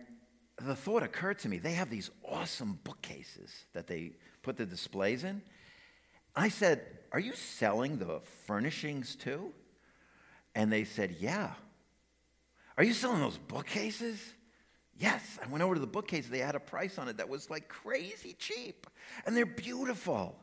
the 0.62 0.76
thought 0.76 1.04
occurred 1.04 1.40
to 1.40 1.50
me 1.50 1.58
they 1.58 1.74
have 1.74 1.90
these 1.90 2.10
awesome 2.24 2.80
bookcases 2.84 3.66
that 3.74 3.88
they 3.88 4.14
put 4.42 4.58
the 4.58 4.66
displays 4.66 5.24
in. 5.24 5.42
I 6.36 6.50
said, 6.50 6.82
Are 7.12 7.20
you 7.20 7.34
selling 7.34 7.98
the 7.98 8.22
furnishings 8.46 9.16
too? 9.16 9.52
And 10.56 10.72
they 10.72 10.84
said, 10.84 11.16
Yeah. 11.20 11.52
Are 12.78 12.84
you 12.84 12.94
selling 12.94 13.20
those 13.20 13.38
bookcases? 13.38 14.22
Yes. 14.98 15.40
I 15.44 15.48
went 15.48 15.64
over 15.64 15.76
to 15.76 15.82
the 15.82 15.88
bookcase. 15.88 16.28
They 16.28 16.40
had 16.40 16.56
a 16.56 16.60
price 16.60 16.98
on 16.98 17.08
it 17.08 17.18
that 17.18 17.30
was 17.30 17.50
like 17.50 17.68
crazy 17.68 18.36
cheap. 18.38 18.88
And 19.26 19.36
they're 19.36 19.46
beautiful. 19.46 20.36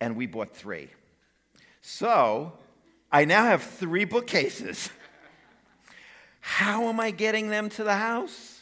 And 0.00 0.16
we 0.16 0.26
bought 0.26 0.54
three. 0.54 0.88
So 1.80 2.52
I 3.10 3.24
now 3.24 3.44
have 3.44 3.62
three 3.62 4.04
bookcases. 4.04 4.90
How 6.40 6.88
am 6.88 7.00
I 7.00 7.10
getting 7.10 7.48
them 7.48 7.68
to 7.70 7.84
the 7.84 7.96
house? 7.96 8.55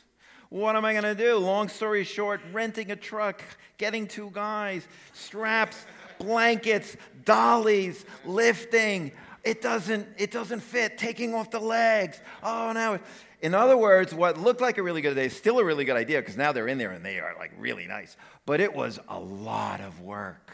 What 0.54 0.76
am 0.76 0.84
I 0.84 0.92
going 0.92 1.02
to 1.02 1.16
do? 1.16 1.36
Long 1.36 1.68
story 1.68 2.04
short, 2.04 2.40
renting 2.52 2.92
a 2.92 2.94
truck, 2.94 3.42
getting 3.76 4.06
two 4.06 4.30
guys, 4.32 4.86
straps, 5.12 5.84
blankets, 6.20 6.96
dollies, 7.24 8.04
lifting. 8.24 9.10
It 9.42 9.60
doesn't, 9.60 10.06
it 10.16 10.30
doesn't 10.30 10.60
fit, 10.60 10.96
taking 10.96 11.34
off 11.34 11.50
the 11.50 11.58
legs. 11.58 12.20
Oh, 12.40 12.70
now. 12.72 13.00
In 13.40 13.52
other 13.52 13.76
words, 13.76 14.14
what 14.14 14.38
looked 14.38 14.60
like 14.60 14.78
a 14.78 14.82
really 14.84 15.00
good 15.00 15.14
idea 15.14 15.24
is 15.24 15.36
still 15.36 15.58
a 15.58 15.64
really 15.64 15.84
good 15.84 15.96
idea 15.96 16.20
because 16.20 16.36
now 16.36 16.52
they're 16.52 16.68
in 16.68 16.78
there 16.78 16.92
and 16.92 17.04
they 17.04 17.18
are 17.18 17.34
like 17.36 17.50
really 17.58 17.88
nice. 17.88 18.16
But 18.46 18.60
it 18.60 18.72
was 18.72 19.00
a 19.08 19.18
lot 19.18 19.80
of 19.80 20.02
work. 20.02 20.52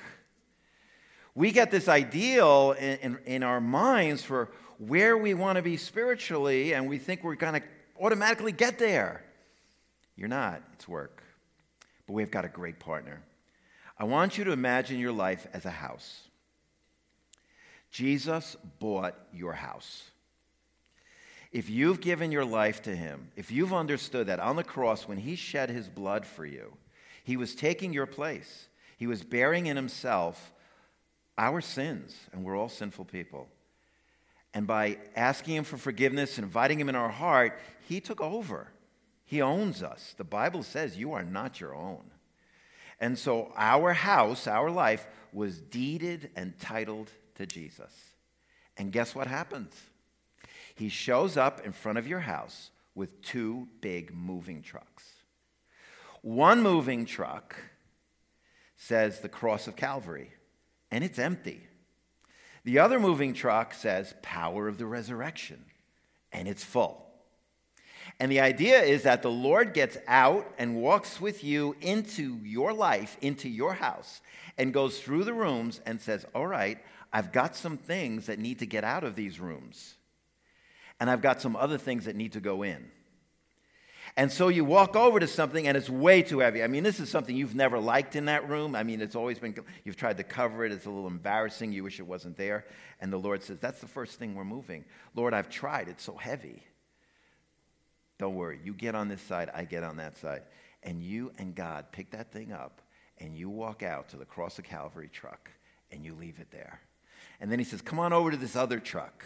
We 1.34 1.52
get 1.52 1.70
this 1.70 1.88
ideal 1.88 2.74
in, 2.78 2.98
in, 3.00 3.18
in 3.26 3.42
our 3.42 3.60
minds 3.60 4.22
for 4.22 4.48
where 4.78 5.18
we 5.18 5.34
want 5.34 5.56
to 5.56 5.62
be 5.62 5.76
spiritually, 5.76 6.72
and 6.72 6.88
we 6.88 6.96
think 6.96 7.22
we're 7.22 7.34
going 7.34 7.60
to 7.60 7.62
automatically 8.00 8.52
get 8.52 8.78
there. 8.78 9.24
You're 10.16 10.28
not, 10.28 10.62
it's 10.74 10.88
work. 10.88 11.22
But 12.06 12.14
we've 12.14 12.30
got 12.30 12.44
a 12.44 12.48
great 12.48 12.78
partner. 12.78 13.22
I 13.98 14.04
want 14.04 14.38
you 14.38 14.44
to 14.44 14.52
imagine 14.52 14.98
your 14.98 15.12
life 15.12 15.46
as 15.52 15.64
a 15.64 15.70
house. 15.70 16.22
Jesus 17.90 18.56
bought 18.78 19.16
your 19.32 19.52
house. 19.52 20.10
If 21.52 21.68
you've 21.68 22.00
given 22.00 22.30
your 22.30 22.44
life 22.44 22.82
to 22.82 22.94
him, 22.94 23.30
if 23.34 23.50
you've 23.50 23.74
understood 23.74 24.28
that 24.28 24.38
on 24.38 24.56
the 24.56 24.64
cross, 24.64 25.08
when 25.08 25.18
he 25.18 25.34
shed 25.34 25.68
his 25.68 25.88
blood 25.88 26.24
for 26.24 26.46
you, 26.46 26.76
he 27.24 27.36
was 27.36 27.54
taking 27.54 27.92
your 27.92 28.06
place, 28.06 28.68
he 28.96 29.06
was 29.06 29.22
bearing 29.22 29.66
in 29.66 29.76
himself 29.76 30.52
our 31.36 31.60
sins, 31.60 32.14
and 32.32 32.44
we're 32.44 32.56
all 32.56 32.68
sinful 32.68 33.06
people. 33.06 33.48
And 34.52 34.66
by 34.66 34.98
asking 35.16 35.56
him 35.56 35.64
for 35.64 35.76
forgiveness 35.76 36.38
inviting 36.38 36.80
him 36.80 36.88
in 36.88 36.96
our 36.96 37.08
heart, 37.08 37.58
he 37.88 38.00
took 38.00 38.20
over. 38.20 38.68
He 39.30 39.40
owns 39.40 39.80
us. 39.80 40.12
The 40.16 40.24
Bible 40.24 40.64
says 40.64 40.96
you 40.96 41.12
are 41.12 41.22
not 41.22 41.60
your 41.60 41.72
own. 41.72 42.02
And 42.98 43.16
so 43.16 43.52
our 43.56 43.92
house, 43.92 44.48
our 44.48 44.72
life, 44.72 45.06
was 45.32 45.60
deeded 45.60 46.30
and 46.34 46.58
titled 46.58 47.12
to 47.36 47.46
Jesus. 47.46 47.92
And 48.76 48.90
guess 48.90 49.14
what 49.14 49.28
happens? 49.28 49.72
He 50.74 50.88
shows 50.88 51.36
up 51.36 51.64
in 51.64 51.70
front 51.70 51.96
of 51.96 52.08
your 52.08 52.18
house 52.18 52.72
with 52.96 53.22
two 53.22 53.68
big 53.80 54.12
moving 54.12 54.62
trucks. 54.62 55.04
One 56.22 56.60
moving 56.60 57.06
truck 57.06 57.54
says 58.76 59.20
the 59.20 59.28
cross 59.28 59.68
of 59.68 59.76
Calvary, 59.76 60.32
and 60.90 61.04
it's 61.04 61.20
empty. 61.20 61.68
The 62.64 62.80
other 62.80 62.98
moving 62.98 63.34
truck 63.34 63.74
says 63.74 64.12
power 64.22 64.66
of 64.66 64.78
the 64.78 64.86
resurrection, 64.86 65.66
and 66.32 66.48
it's 66.48 66.64
full. 66.64 67.09
And 68.20 68.30
the 68.30 68.40
idea 68.40 68.82
is 68.82 69.04
that 69.04 69.22
the 69.22 69.30
Lord 69.30 69.72
gets 69.72 69.96
out 70.06 70.46
and 70.58 70.76
walks 70.76 71.22
with 71.22 71.42
you 71.42 71.74
into 71.80 72.38
your 72.44 72.74
life, 72.74 73.16
into 73.22 73.48
your 73.48 73.72
house, 73.72 74.20
and 74.58 74.74
goes 74.74 75.00
through 75.00 75.24
the 75.24 75.32
rooms 75.32 75.80
and 75.86 75.98
says, 75.98 76.26
All 76.34 76.46
right, 76.46 76.78
I've 77.14 77.32
got 77.32 77.56
some 77.56 77.78
things 77.78 78.26
that 78.26 78.38
need 78.38 78.58
to 78.58 78.66
get 78.66 78.84
out 78.84 79.04
of 79.04 79.16
these 79.16 79.40
rooms. 79.40 79.94
And 81.00 81.08
I've 81.08 81.22
got 81.22 81.40
some 81.40 81.56
other 81.56 81.78
things 81.78 82.04
that 82.04 82.14
need 82.14 82.32
to 82.32 82.40
go 82.40 82.62
in. 82.62 82.90
And 84.18 84.30
so 84.30 84.48
you 84.48 84.66
walk 84.66 84.96
over 84.96 85.18
to 85.18 85.26
something 85.26 85.66
and 85.66 85.76
it's 85.76 85.88
way 85.88 86.20
too 86.20 86.40
heavy. 86.40 86.62
I 86.62 86.66
mean, 86.66 86.82
this 86.82 87.00
is 87.00 87.08
something 87.08 87.34
you've 87.34 87.54
never 87.54 87.78
liked 87.78 88.16
in 88.16 88.26
that 88.26 88.46
room. 88.50 88.76
I 88.76 88.82
mean, 88.82 89.00
it's 89.00 89.14
always 89.14 89.38
been, 89.38 89.54
you've 89.84 89.96
tried 89.96 90.18
to 90.18 90.24
cover 90.24 90.64
it. 90.64 90.72
It's 90.72 90.84
a 90.84 90.90
little 90.90 91.06
embarrassing. 91.06 91.72
You 91.72 91.84
wish 91.84 92.00
it 92.00 92.06
wasn't 92.06 92.36
there. 92.36 92.66
And 93.00 93.10
the 93.10 93.18
Lord 93.18 93.42
says, 93.42 93.60
That's 93.60 93.80
the 93.80 93.88
first 93.88 94.18
thing 94.18 94.34
we're 94.34 94.44
moving. 94.44 94.84
Lord, 95.14 95.32
I've 95.32 95.48
tried. 95.48 95.88
It's 95.88 96.02
so 96.02 96.16
heavy. 96.16 96.64
Don't 98.20 98.34
worry. 98.34 98.60
You 98.62 98.74
get 98.74 98.94
on 98.94 99.08
this 99.08 99.22
side, 99.22 99.50
I 99.54 99.64
get 99.64 99.82
on 99.82 99.96
that 99.96 100.18
side. 100.18 100.42
And 100.82 101.02
you 101.02 101.32
and 101.38 101.54
God 101.54 101.86
pick 101.90 102.10
that 102.10 102.30
thing 102.30 102.52
up 102.52 102.82
and 103.16 103.34
you 103.34 103.48
walk 103.48 103.82
out 103.82 104.10
to 104.10 104.18
the 104.18 104.26
Cross 104.26 104.58
of 104.58 104.66
Calvary 104.66 105.08
truck 105.10 105.50
and 105.90 106.04
you 106.04 106.14
leave 106.14 106.38
it 106.38 106.50
there. 106.50 106.80
And 107.40 107.50
then 107.50 107.58
he 107.58 107.64
says, 107.64 107.80
Come 107.80 107.98
on 107.98 108.12
over 108.12 108.30
to 108.30 108.36
this 108.36 108.56
other 108.56 108.78
truck, 108.78 109.24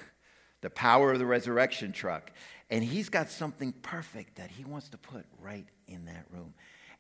the 0.61 0.71
power 0.71 1.11
of 1.11 1.19
the 1.19 1.27
resurrection 1.27 1.91
truck. 1.91 2.31
And 2.71 2.85
he's 2.85 3.09
got 3.09 3.31
something 3.31 3.73
perfect 3.73 4.37
that 4.37 4.53
he 4.53 4.65
wants 4.65 4.89
to 4.91 4.97
put 4.97 5.25
right 5.41 5.67
in 5.89 6.05
that 6.05 6.27
room. 6.31 6.55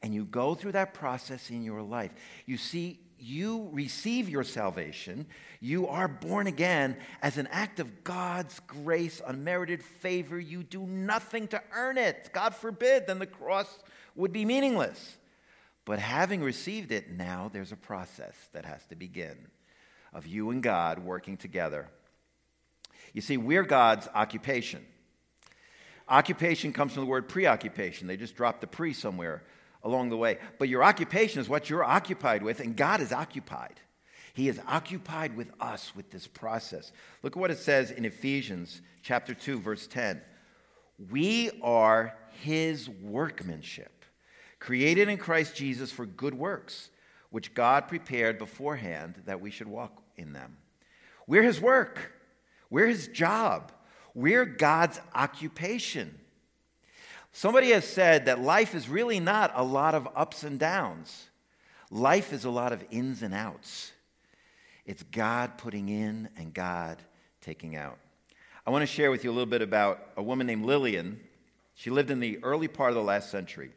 And 0.04 0.12
you 0.14 0.26
go 0.26 0.54
through 0.54 0.73
that 0.73 0.92
process 0.92 1.49
in 1.49 1.64
your 1.64 1.80
life. 1.80 2.12
You 2.44 2.58
see, 2.58 3.00
you 3.18 3.70
receive 3.73 4.28
your 4.28 4.44
salvation, 4.44 5.25
you 5.61 5.88
are 5.88 6.08
born 6.08 6.46
again 6.46 6.99
as 7.23 7.38
an 7.38 7.46
act 7.46 7.80
of 7.80 8.04
God's 8.04 8.61
grace, 8.66 9.23
unmerited 9.26 9.82
favor. 9.82 10.38
You 10.38 10.62
do 10.62 10.82
nothing 10.82 11.49
to 11.49 11.62
earn 11.73 11.96
it. 11.96 12.28
God 12.34 12.54
forbid, 12.54 13.06
then 13.06 13.18
the 13.18 13.25
cross 13.25 13.78
would 14.14 14.30
be 14.30 14.44
meaningless. 14.44 15.16
But 15.87 16.00
having 16.00 16.42
received 16.42 16.92
it, 16.92 17.11
now 17.11 17.49
there's 17.50 17.73
a 17.73 17.76
process 17.76 18.34
that 18.52 18.66
has 18.66 18.84
to 18.88 18.96
begin 18.96 19.38
of 20.12 20.26
you 20.26 20.50
and 20.50 20.62
God 20.62 20.99
working 20.99 21.38
together. 21.38 21.88
You 23.14 23.23
see, 23.23 23.38
we're 23.38 23.62
God's 23.62 24.06
occupation. 24.14 24.84
Occupation 26.11 26.75
comes 26.75 26.92
from 26.92 27.04
the 27.04 27.11
word 27.11 27.26
preoccupation. 27.26 28.06
They 28.06 28.18
just 28.18 28.37
dropped 28.37 28.61
the 28.61 28.66
pre 28.66 28.92
somewhere 28.92 29.44
along 29.84 30.08
the 30.08 30.16
way. 30.16 30.38
But 30.58 30.68
your 30.68 30.82
occupation 30.82 31.40
is 31.40 31.48
what 31.48 31.70
you're 31.70 31.84
occupied 31.84 32.42
with, 32.42 32.58
and 32.58 32.74
God 32.74 33.00
is 33.00 33.12
occupied. 33.12 33.80
He 34.32 34.48
is 34.48 34.60
occupied 34.66 35.36
with 35.36 35.52
us 35.60 35.94
with 35.94 36.10
this 36.10 36.26
process. 36.26 36.90
Look 37.22 37.36
at 37.36 37.40
what 37.40 37.52
it 37.52 37.58
says 37.58 37.92
in 37.92 38.04
Ephesians 38.04 38.82
chapter 39.02 39.32
2 39.32 39.60
verse 39.60 39.86
10. 39.86 40.20
We 41.10 41.50
are 41.62 42.16
his 42.42 42.88
workmanship, 42.88 44.04
created 44.58 45.08
in 45.08 45.18
Christ 45.18 45.54
Jesus 45.54 45.92
for 45.92 46.04
good 46.04 46.34
works, 46.34 46.90
which 47.30 47.54
God 47.54 47.86
prepared 47.86 48.38
beforehand 48.38 49.22
that 49.26 49.40
we 49.40 49.52
should 49.52 49.68
walk 49.68 50.02
in 50.16 50.32
them. 50.32 50.56
We're 51.26 51.42
his 51.42 51.60
work. 51.60 52.12
We're 52.70 52.88
his 52.88 53.08
job. 53.08 53.70
We're 54.14 54.44
God's 54.44 55.00
occupation. 55.14 56.18
Somebody 57.36 57.72
has 57.72 57.84
said 57.84 58.26
that 58.26 58.40
life 58.40 58.76
is 58.76 58.88
really 58.88 59.18
not 59.18 59.50
a 59.56 59.64
lot 59.64 59.96
of 59.96 60.06
ups 60.14 60.44
and 60.44 60.56
downs. 60.56 61.26
Life 61.90 62.32
is 62.32 62.44
a 62.44 62.50
lot 62.50 62.72
of 62.72 62.84
ins 62.92 63.22
and 63.22 63.34
outs. 63.34 63.90
It's 64.86 65.02
God 65.02 65.58
putting 65.58 65.88
in 65.88 66.28
and 66.36 66.54
God 66.54 66.98
taking 67.40 67.74
out. 67.74 67.98
I 68.64 68.70
want 68.70 68.82
to 68.82 68.86
share 68.86 69.10
with 69.10 69.24
you 69.24 69.32
a 69.32 69.34
little 69.34 69.50
bit 69.50 69.62
about 69.62 70.10
a 70.16 70.22
woman 70.22 70.46
named 70.46 70.64
Lillian. 70.64 71.18
She 71.74 71.90
lived 71.90 72.12
in 72.12 72.20
the 72.20 72.38
early 72.44 72.68
part 72.68 72.90
of 72.90 72.94
the 72.94 73.02
last 73.02 73.32
century. 73.32 73.72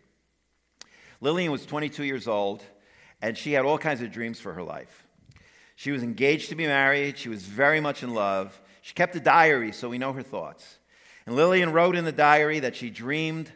Lillian 1.20 1.52
was 1.52 1.66
22 1.66 2.04
years 2.04 2.28
old, 2.28 2.64
and 3.24 3.36
she 3.36 3.54
had 3.54 3.66
all 3.66 3.80
kinds 3.80 4.04
of 4.04 4.12
dreams 4.12 4.40
for 4.40 4.54
her 4.54 4.62
life. 4.62 5.08
She 5.76 5.90
was 5.90 6.04
engaged 6.04 6.50
to 6.50 6.56
be 6.56 6.68
married, 6.68 7.18
she 7.18 7.30
was 7.30 7.42
very 7.42 7.80
much 7.80 8.04
in 8.04 8.14
love. 8.14 8.62
She 8.84 8.94
kept 8.94 9.16
a 9.16 9.20
diary, 9.20 9.72
so 9.72 9.90
we 9.90 9.98
know 9.98 10.14
her 10.14 10.22
thoughts. 10.22 10.78
And 11.28 11.36
Lillian 11.36 11.74
wrote 11.74 11.98
in 11.98 12.06
the 12.06 12.14
diary 12.14 12.62
that 12.62 12.78
she 12.78 12.90
dreamed 12.90 13.52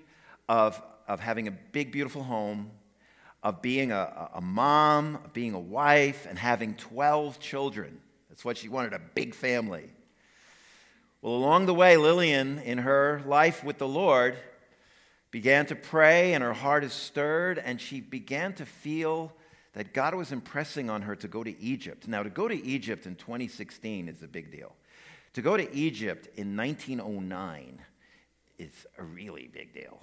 of, 0.50 0.80
of 1.08 1.22
having 1.22 1.48
a 1.48 1.52
big, 1.52 1.94
beautiful 1.94 2.22
home, 2.22 2.70
of 3.42 3.62
being 3.62 3.94
a, 3.94 4.30
a 4.36 4.42
mom, 4.42 5.16
of 5.24 5.32
being 5.32 5.54
a 5.54 5.60
wife, 5.60 6.28
and 6.30 6.38
having 6.38 6.76
12 6.76 7.40
children. 7.40 8.02
That's 8.28 8.44
what 8.44 8.58
she 8.58 8.68
wanted 8.68 8.92
a 8.92 9.00
big 9.00 9.34
family. 9.34 9.90
Well, 11.22 11.34
along 11.34 11.66
the 11.66 11.74
way, 11.74 11.96
Lillian, 11.96 12.60
in 12.60 12.80
her 12.80 13.22
life 13.26 13.64
with 13.64 13.78
the 13.78 13.88
Lord, 13.88 14.36
began 15.32 15.66
to 15.68 15.76
pray, 15.76 16.34
and 16.34 16.44
her 16.44 16.52
heart 16.52 16.84
is 16.84 16.92
stirred, 16.92 17.58
and 17.58 17.80
she 17.80 18.02
began 18.02 18.52
to 18.56 18.66
feel 18.66 19.32
that 19.72 19.94
God 19.94 20.14
was 20.14 20.34
impressing 20.34 20.90
on 20.90 21.04
her 21.04 21.16
to 21.16 21.28
go 21.30 21.42
to 21.42 21.58
Egypt. 21.62 22.06
Now, 22.06 22.22
to 22.22 22.30
go 22.30 22.50
to 22.50 22.66
Egypt 22.66 23.06
in 23.06 23.16
2016 23.16 24.10
is 24.10 24.22
a 24.22 24.28
big 24.28 24.52
deal. 24.52 24.74
To 25.34 25.42
go 25.42 25.56
to 25.56 25.74
Egypt 25.74 26.28
in 26.36 26.58
1909 26.58 27.82
is 28.58 28.72
a 28.98 29.04
really 29.04 29.50
big 29.52 29.74
deal. 29.74 30.02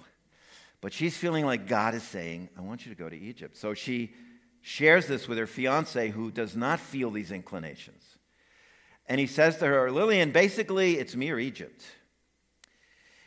But 0.81 0.93
she's 0.93 1.17
feeling 1.17 1.45
like 1.45 1.67
God 1.67 1.93
is 1.93 2.03
saying, 2.03 2.49
I 2.57 2.61
want 2.61 2.85
you 2.85 2.93
to 2.93 2.97
go 2.97 3.09
to 3.09 3.17
Egypt. 3.17 3.57
So 3.57 3.73
she 3.73 4.13
shares 4.61 5.07
this 5.07 5.27
with 5.27 5.37
her 5.37 5.47
fiance 5.47 6.09
who 6.09 6.31
does 6.31 6.55
not 6.55 6.79
feel 6.79 7.11
these 7.11 7.31
inclinations. 7.31 8.03
And 9.07 9.19
he 9.19 9.27
says 9.27 9.57
to 9.57 9.65
her, 9.65 9.91
Lillian, 9.91 10.31
basically, 10.31 10.97
it's 10.97 11.15
me 11.15 11.31
or 11.31 11.39
Egypt. 11.39 11.83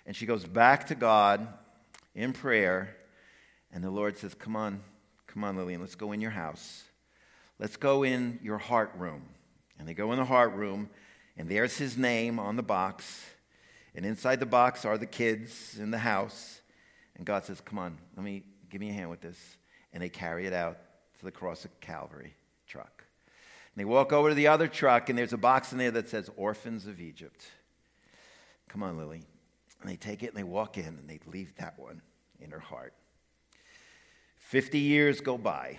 And 0.06 0.16
she 0.16 0.26
goes 0.26 0.44
back 0.44 0.87
to 0.88 0.94
God 0.94 1.47
in 2.14 2.32
prayer. 2.32 2.97
And 3.73 3.82
the 3.82 3.90
Lord 3.90 4.16
says, 4.16 4.35
Come 4.35 4.56
on, 4.56 4.82
come 5.26 5.44
on, 5.44 5.56
Lillian, 5.56 5.80
let's 5.80 5.94
go 5.94 6.12
in 6.12 6.21
your 6.21 6.30
house. 6.30 6.85
Let's 7.59 7.76
go 7.76 8.02
in 8.02 8.38
your 8.42 8.59
heart 8.59 8.92
room. 8.97 9.23
And 9.78 9.88
they 9.88 9.94
go 9.94 10.12
in 10.12 10.18
the 10.18 10.25
heart 10.25 10.54
room, 10.54 10.88
and 11.36 11.48
there's 11.48 11.76
his 11.76 11.96
name 11.96 12.38
on 12.38 12.56
the 12.56 12.62
box. 12.62 13.24
And 13.94 14.06
inside 14.06 14.40
the 14.40 14.46
box 14.46 14.84
are 14.84 14.98
the 14.98 15.06
kids 15.06 15.78
in 15.78 15.90
the 15.90 15.98
house. 15.98 16.60
And 17.16 17.26
God 17.26 17.44
says, 17.44 17.60
Come 17.60 17.78
on, 17.78 17.98
let 18.16 18.24
me 18.24 18.42
give 18.70 18.80
me 18.80 18.90
a 18.90 18.92
hand 18.92 19.10
with 19.10 19.20
this. 19.20 19.38
And 19.92 20.02
they 20.02 20.08
carry 20.08 20.46
it 20.46 20.52
out 20.52 20.78
to 21.18 21.24
the 21.24 21.30
cross 21.30 21.64
of 21.64 21.80
Calvary 21.80 22.34
truck. 22.66 23.04
And 23.74 23.80
they 23.80 23.84
walk 23.84 24.12
over 24.12 24.30
to 24.30 24.34
the 24.34 24.48
other 24.48 24.68
truck, 24.68 25.08
and 25.08 25.18
there's 25.18 25.32
a 25.32 25.38
box 25.38 25.72
in 25.72 25.78
there 25.78 25.90
that 25.90 26.08
says 26.08 26.30
Orphans 26.36 26.86
of 26.86 27.00
Egypt. 27.00 27.46
Come 28.68 28.82
on, 28.82 28.96
Lily. 28.96 29.22
And 29.80 29.90
they 29.90 29.96
take 29.96 30.22
it 30.22 30.28
and 30.28 30.36
they 30.36 30.44
walk 30.44 30.78
in 30.78 30.86
and 30.86 31.08
they 31.08 31.20
leave 31.26 31.54
that 31.56 31.78
one 31.78 32.00
in 32.40 32.50
her 32.50 32.60
heart. 32.60 32.94
50 34.38 34.78
years 34.78 35.20
go 35.20 35.36
by. 35.36 35.78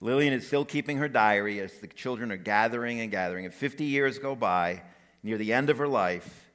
Lillian 0.00 0.32
is 0.32 0.46
still 0.46 0.64
keeping 0.64 0.98
her 0.98 1.08
diary 1.08 1.60
as 1.60 1.72
the 1.78 1.86
children 1.86 2.30
are 2.30 2.36
gathering 2.36 3.00
and 3.00 3.10
gathering. 3.10 3.44
And 3.44 3.54
50 3.54 3.84
years 3.84 4.18
go 4.18 4.34
by. 4.34 4.82
Near 5.22 5.38
the 5.38 5.52
end 5.52 5.70
of 5.70 5.78
her 5.78 5.88
life, 5.88 6.46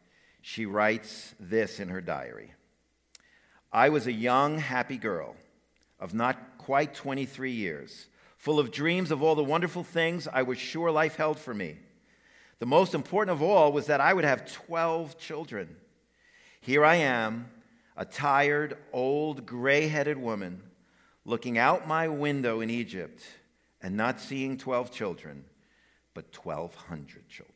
she 0.42 0.66
writes 0.66 1.36
this 1.40 1.80
in 1.80 1.90
her 1.90 2.00
diary 2.00 2.54
I 3.74 3.90
was 3.90 4.08
a 4.08 4.14
young, 4.14 4.60
happy 4.60 4.98
girl 4.98 5.36
of 6.00 6.14
not 6.14 6.58
quite 6.58 6.94
23 6.94 7.52
years, 7.52 8.08
full 8.38 8.60
of 8.60 8.72
dreams 8.72 9.12
of 9.12 9.22
all 9.22 9.36
the 9.36 9.44
wonderful 9.44 9.84
things 9.84 10.28
I 10.32 10.44
was 10.44 10.58
sure 10.58 10.90
life 10.90 11.16
held 11.16 11.38
for 11.38 11.54
me. 11.54 11.78
The 12.60 12.66
most 12.66 12.94
important 12.94 13.36
of 13.36 13.42
all 13.42 13.72
was 13.72 13.88
that 13.88 14.02
I 14.02 14.14
would 14.14 14.24
have 14.24 14.52
12 14.52 15.18
children. 15.18 15.76
Here 16.62 16.86
I 16.86 16.96
am, 16.96 17.50
a 17.98 18.06
tired, 18.06 18.78
old, 18.94 19.46
gray 19.46 19.88
headed 19.88 20.18
woman, 20.18 20.62
looking 21.32 21.58
out 21.58 21.88
my 21.88 22.10
window 22.10 22.60
in 22.60 22.70
Egypt 22.70 23.24
and 23.82 23.96
not 23.96 24.20
seeing 24.20 24.58
12 24.58 24.92
children, 24.92 25.46
but 26.14 26.26
1,200 26.36 27.30
children. 27.30 27.56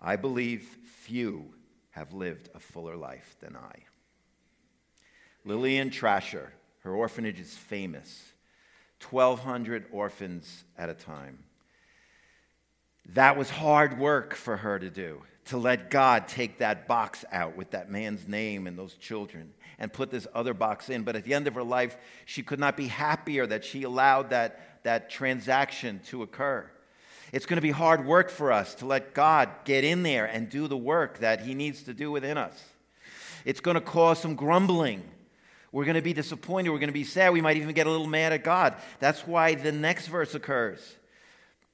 I 0.00 0.16
believe 0.16 0.62
few 0.62 1.52
have 1.90 2.14
lived 2.14 2.48
a 2.54 2.58
fuller 2.58 2.96
life 2.96 3.36
than 3.40 3.54
I. 3.54 3.82
Lillian 5.44 5.90
Trasher, 5.90 6.48
her 6.84 6.94
orphanage 6.94 7.38
is 7.38 7.54
famous 7.54 8.32
1,200 9.10 9.84
orphans 9.92 10.64
at 10.78 10.88
a 10.88 10.94
time. 10.94 11.40
That 13.14 13.36
was 13.36 13.50
hard 13.50 13.98
work 13.98 14.34
for 14.34 14.56
her 14.56 14.78
to 14.78 14.90
do 14.90 15.22
to 15.46 15.56
let 15.56 15.90
God 15.90 16.26
take 16.26 16.58
that 16.58 16.88
box 16.88 17.24
out 17.30 17.56
with 17.56 17.70
that 17.70 17.90
man's 17.90 18.26
name 18.26 18.66
and 18.66 18.76
those 18.76 18.94
children 18.94 19.52
and 19.78 19.92
put 19.92 20.10
this 20.10 20.26
other 20.34 20.54
box 20.54 20.88
in. 20.88 21.02
But 21.02 21.16
at 21.16 21.24
the 21.24 21.34
end 21.34 21.46
of 21.46 21.54
her 21.54 21.62
life, 21.62 21.96
she 22.24 22.42
could 22.42 22.58
not 22.58 22.76
be 22.76 22.88
happier 22.88 23.46
that 23.46 23.64
she 23.64 23.84
allowed 23.84 24.30
that, 24.30 24.82
that 24.82 25.08
transaction 25.08 26.00
to 26.06 26.22
occur. 26.22 26.68
It's 27.32 27.46
going 27.46 27.58
to 27.58 27.62
be 27.62 27.70
hard 27.70 28.06
work 28.06 28.30
for 28.30 28.50
us 28.52 28.74
to 28.76 28.86
let 28.86 29.14
God 29.14 29.50
get 29.64 29.84
in 29.84 30.02
there 30.02 30.26
and 30.26 30.48
do 30.48 30.68
the 30.68 30.76
work 30.76 31.18
that 31.18 31.40
He 31.40 31.54
needs 31.54 31.82
to 31.84 31.94
do 31.94 32.10
within 32.10 32.38
us. 32.38 32.60
It's 33.44 33.60
going 33.60 33.76
to 33.76 33.80
cause 33.80 34.18
some 34.18 34.34
grumbling. 34.34 35.02
We're 35.70 35.84
going 35.84 35.96
to 35.96 36.02
be 36.02 36.12
disappointed. 36.12 36.70
We're 36.70 36.78
going 36.78 36.88
to 36.88 36.92
be 36.92 37.04
sad. 37.04 37.32
We 37.32 37.40
might 37.40 37.56
even 37.56 37.72
get 37.72 37.86
a 37.86 37.90
little 37.90 38.06
mad 38.06 38.32
at 38.32 38.42
God. 38.42 38.74
That's 38.98 39.26
why 39.26 39.54
the 39.54 39.72
next 39.72 40.08
verse 40.08 40.34
occurs. 40.34 40.96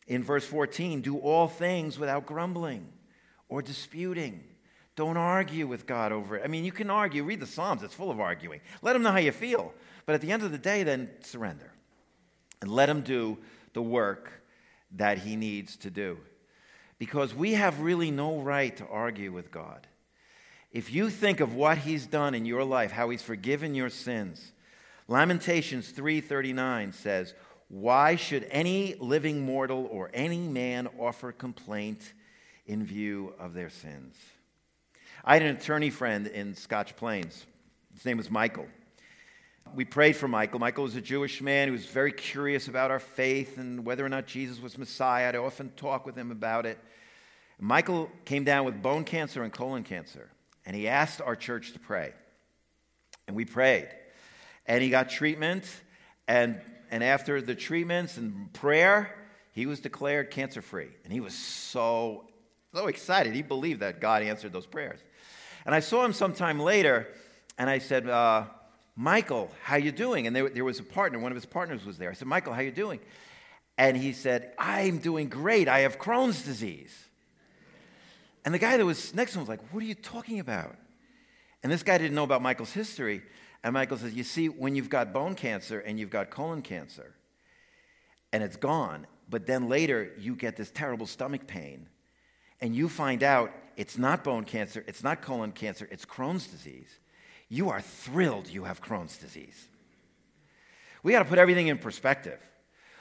In 0.07 0.23
verse 0.23 0.45
14, 0.45 1.01
do 1.01 1.19
all 1.19 1.49
things 1.49 1.99
without 1.99 2.27
grumbling 2.27 2.89
or 3.49 3.63
disputing. 3.63 4.43
Don't 4.97 5.17
argue 5.17 5.67
with 5.67 5.87
God 5.87 6.13
over 6.13 6.37
it. 6.37 6.43
I 6.45 6.49
mean, 6.49 6.65
you 6.65 6.73
can 6.73 6.91
argue. 6.91 7.25
Read 7.25 7.41
the 7.41 7.47
Psalms, 7.47 7.83
it's 7.83 7.95
full 7.95 8.11
of 8.11 8.21
arguing. 8.21 8.61
Let 8.83 8.97
Him 8.97 9.03
know 9.03 9.13
how 9.13 9.19
you 9.19 9.33
feel. 9.33 9.73
But 10.05 10.15
at 10.15 10.21
the 10.21 10.33
end 10.33 10.43
of 10.43 10.53
the 10.53 10.59
day, 10.59 10.83
then 10.83 11.09
surrender 11.21 11.73
and 12.61 12.71
let 12.71 12.89
Him 12.89 13.03
do 13.03 13.39
the 13.73 13.83
work 13.83 14.33
that 14.97 15.19
He 15.19 15.37
needs 15.37 15.77
to 15.79 15.91
do. 15.91 16.19
Because 16.99 17.35
we 17.35 17.55
have 17.55 17.81
really 17.81 18.11
no 18.11 18.39
right 18.39 18.77
to 18.77 18.87
argue 18.87 19.33
with 19.33 19.51
God. 19.51 19.87
If 20.71 20.93
you 20.93 21.11
think 21.11 21.41
of 21.41 21.55
what 21.55 21.79
He's 21.79 22.07
done 22.07 22.35
in 22.35 22.45
your 22.45 22.65
life, 22.65 22.93
how 22.93 23.11
He's 23.11 23.23
forgiven 23.23 23.75
your 23.75 23.91
sins, 23.91 24.53
Lamentations 25.09 25.93
3:39 25.93 26.95
says, 26.95 27.35
"Why 27.73 28.17
should 28.17 28.47
any 28.51 28.95
living 29.01 29.45
mortal 29.45 29.89
or 29.91 30.11
any 30.13 30.47
man 30.47 30.89
offer 30.99 31.33
complaint 31.33 32.13
in 32.67 32.85
view 32.85 33.35
of 33.39 33.55
their 33.55 33.71
sins. 33.71 34.17
I 35.25 35.35
had 35.35 35.43
an 35.43 35.57
attorney 35.57 35.91
friend 35.91 36.27
in 36.27 36.55
Scotch 36.55 36.97
Plains. 36.97 37.45
His 37.95 38.05
name 38.05 38.17
was 38.17 38.31
Michael. 38.31 38.67
We 39.75 39.85
prayed 39.85 40.17
for 40.17 40.29
Michael. 40.29 40.59
Michael 40.59 40.85
was 40.85 40.97
a 40.97 41.01
Jewish 41.01 41.41
man 41.41 41.69
who 41.69 41.73
was 41.73 41.87
very 41.87 42.13
curious 42.13 42.69
about 42.69 42.91
our 42.91 42.99
faith 42.99 43.59
and 43.59 43.85
whether 43.87 44.05
or 44.05 44.09
not 44.09 44.27
Jesus 44.27 44.61
was 44.61 44.77
Messiah. 44.77 45.29
I'd 45.29 45.37
often 45.37 45.71
talk 45.77 46.05
with 46.05 46.17
him 46.17 46.31
about 46.31 46.67
it. 46.67 46.79
Michael 47.59 48.11
came 48.25 48.43
down 48.43 48.65
with 48.65 48.83
bone 48.83 49.05
cancer 49.05 49.45
and 49.45 49.53
colon 49.53 49.85
cancer, 49.85 50.29
and 50.67 50.75
he 50.75 50.89
asked 50.89 51.21
our 51.21 51.37
church 51.37 51.73
to 51.73 51.79
pray. 51.79 52.13
And 53.29 53.37
we 53.37 53.45
prayed. 53.45 53.89
And 54.67 54.83
he 54.83 54.91
got 54.91 55.11
treatment, 55.11 55.65
and, 56.27 56.61
and 56.93 57.03
after 57.03 57.43
the 57.43 57.55
treatments 57.55 58.19
and 58.19 58.53
prayer, 58.53 59.13
he 59.53 59.67
was 59.67 59.81
declared 59.81 60.31
cancer 60.31 60.63
free. 60.63 60.91
And 61.05 61.13
he 61.13 61.21
was 61.21 61.35
so 61.35 62.29
so 62.75 62.87
excited. 62.87 63.35
He 63.35 63.43
believed 63.43 63.81
that 63.81 64.01
God 64.01 64.23
answered 64.23 64.53
those 64.53 64.67
prayers. 64.67 64.99
And 65.67 65.75
I 65.75 65.81
saw 65.81 66.05
him 66.05 66.13
sometime 66.13 66.59
later, 66.59 67.07
and 67.59 67.69
I 67.69 67.79
said, 67.79 68.09
uh, 68.09 68.45
Michael, 68.97 69.51
how 69.63 69.77
you 69.77 69.93
doing? 69.93 70.27
And 70.27 70.35
there, 70.35 70.49
there 70.49 70.65
was 70.65 70.79
a 70.79 70.83
partner, 70.83 71.19
one 71.19 71.33
of 71.33 71.37
his 71.37 71.45
partners 71.45 71.85
was 71.85 71.99
there. 71.99 72.11
I 72.11 72.15
said, 72.15 72.29
Michael, 72.29 72.55
how 72.55 72.61
you 72.61 72.71
doing? 72.71 73.01
And 73.77 73.97
he 73.97 74.13
said, 74.13 74.53
I'm 74.59 74.99
doing 74.99 75.29
great. 75.29 75.69
I 75.69 75.81
have 75.81 75.99
Crohn's 75.99 76.43
disease. 76.43 76.95
And 78.45 78.55
the 78.55 78.59
guy 78.59 78.77
that 78.77 78.85
was 78.85 79.15
next 79.15 79.33
to 79.33 79.39
him 79.39 79.43
was 79.43 79.49
like, 79.49 79.61
What 79.73 79.83
are 79.83 79.87
you 79.87 79.95
talking 79.95 80.41
about? 80.41 80.77
And 81.63 81.71
this 81.71 81.83
guy 81.83 81.97
didn't 81.99 82.15
know 82.15 82.25
about 82.25 82.43
Michael's 82.43 82.73
history. 82.73 83.23
And 83.65 83.75
Michael 83.75 83.97
says, 83.97 84.15
You 84.15 84.25
see, 84.25 84.49
when 84.49 84.75
you've 84.75 84.91
got 84.91 85.13
bone 85.13 85.35
cancer 85.35 85.81
and 85.81 85.99
you've 85.99 86.11
got 86.11 86.31
colon 86.31 86.63
cancer, 86.63 87.15
and 88.33 88.43
it's 88.43 88.57
gone, 88.57 89.07
but 89.29 89.47
then 89.47 89.69
later 89.69 90.13
you 90.19 90.35
get 90.35 90.57
this 90.57 90.71
terrible 90.71 91.07
stomach 91.07 91.47
pain, 91.47 91.89
and 92.61 92.75
you 92.75 92.89
find 92.89 93.23
out 93.23 93.53
it's 93.77 93.99
not 93.99 94.25
bone 94.25 94.45
cancer, 94.45 94.85
it's 94.87 95.03
not 95.03 95.23
colon 95.23 95.53
cancer, 95.53 95.89
it's 95.91 96.05
Crohn's 96.05 96.47
disease, 96.47 96.99
you 97.49 97.71
are 97.71 97.81
thrilled 97.81 98.49
you 98.49 98.65
have 98.65 98.83
Crohn's 98.83 99.17
disease. 99.19 99.69
We 101.03 101.13
got 101.13 101.21
to 101.21 101.25
put 101.25 101.39
everything 101.39 101.67
in 101.67 101.79
perspective. 101.79 102.39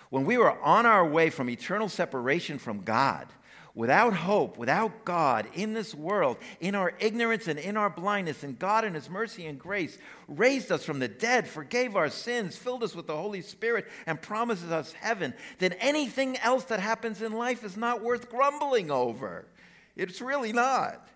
When 0.10 0.26
we 0.26 0.38
were 0.38 0.60
on 0.62 0.86
our 0.86 1.08
way 1.08 1.30
from 1.30 1.50
eternal 1.50 1.88
separation 1.88 2.58
from 2.58 2.82
God, 2.82 3.28
without 3.74 4.14
hope, 4.14 4.58
without 4.58 5.06
God 5.06 5.48
in 5.54 5.74
this 5.74 5.96
world, 5.96 6.38
in 6.60 6.76
our 6.76 6.94
ignorance 7.00 7.48
and 7.48 7.58
in 7.58 7.78
our 7.78 7.90
blindness, 7.90 8.44
and 8.44 8.60
God 8.60 8.84
in 8.84 8.94
His 8.94 9.10
mercy 9.10 9.46
and 9.46 9.58
grace 9.58 9.98
raised 10.28 10.72
us 10.72 10.84
from 10.84 11.00
the 11.00 11.08
dead, 11.08 11.48
forgave 11.48 11.96
our 11.96 12.10
sins, 12.10 12.58
filled 12.58 12.84
us 12.84 12.96
with 12.96 13.08
the 13.08 13.16
Holy 13.16 13.42
Spirit, 13.42 13.88
and 14.06 14.22
promises 14.22 14.72
us 14.72 14.94
heaven, 14.94 15.34
then 15.60 15.74
anything 15.74 16.38
else 16.38 16.66
that 16.66 16.80
happens 16.80 17.22
in 17.22 17.32
life 17.32 17.64
is 17.64 17.78
not 17.78 18.04
worth 18.04 18.30
grumbling 18.30 18.92
over. 18.92 19.48
It's 19.96 20.22
really 20.22 20.54
not. 20.54 21.08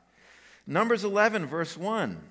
Numbers 0.67 1.03
11, 1.03 1.45
verse 1.45 1.77
1. 1.77 2.21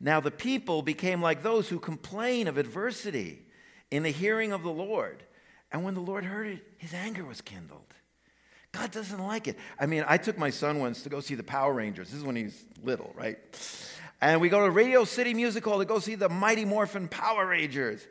Now 0.00 0.20
the 0.20 0.30
people 0.30 0.82
became 0.82 1.20
like 1.20 1.42
those 1.42 1.68
who 1.68 1.80
complain 1.80 2.46
of 2.46 2.56
adversity 2.56 3.42
in 3.90 4.02
the 4.02 4.10
hearing 4.10 4.52
of 4.52 4.62
the 4.62 4.70
Lord. 4.70 5.22
And 5.72 5.84
when 5.84 5.94
the 5.94 6.00
Lord 6.00 6.24
heard 6.24 6.46
it, 6.46 6.62
his 6.78 6.94
anger 6.94 7.24
was 7.24 7.40
kindled. 7.40 7.94
God 8.78 8.92
doesn't 8.92 9.18
like 9.18 9.48
it. 9.48 9.58
I 9.78 9.86
mean, 9.86 10.04
I 10.06 10.18
took 10.18 10.38
my 10.38 10.50
son 10.50 10.78
once 10.78 11.02
to 11.02 11.08
go 11.08 11.18
see 11.18 11.34
the 11.34 11.42
Power 11.42 11.72
Rangers. 11.72 12.10
This 12.10 12.18
is 12.18 12.24
when 12.24 12.36
he's 12.36 12.64
little, 12.84 13.12
right? 13.16 13.38
And 14.20 14.40
we 14.40 14.48
go 14.48 14.64
to 14.64 14.70
Radio 14.70 15.04
City 15.04 15.34
Music 15.34 15.64
Hall 15.64 15.78
to 15.78 15.84
go 15.84 15.98
see 15.98 16.14
the 16.14 16.28
Mighty 16.28 16.64
Morphin 16.64 17.08
Power 17.08 17.46
Rangers. 17.46 18.06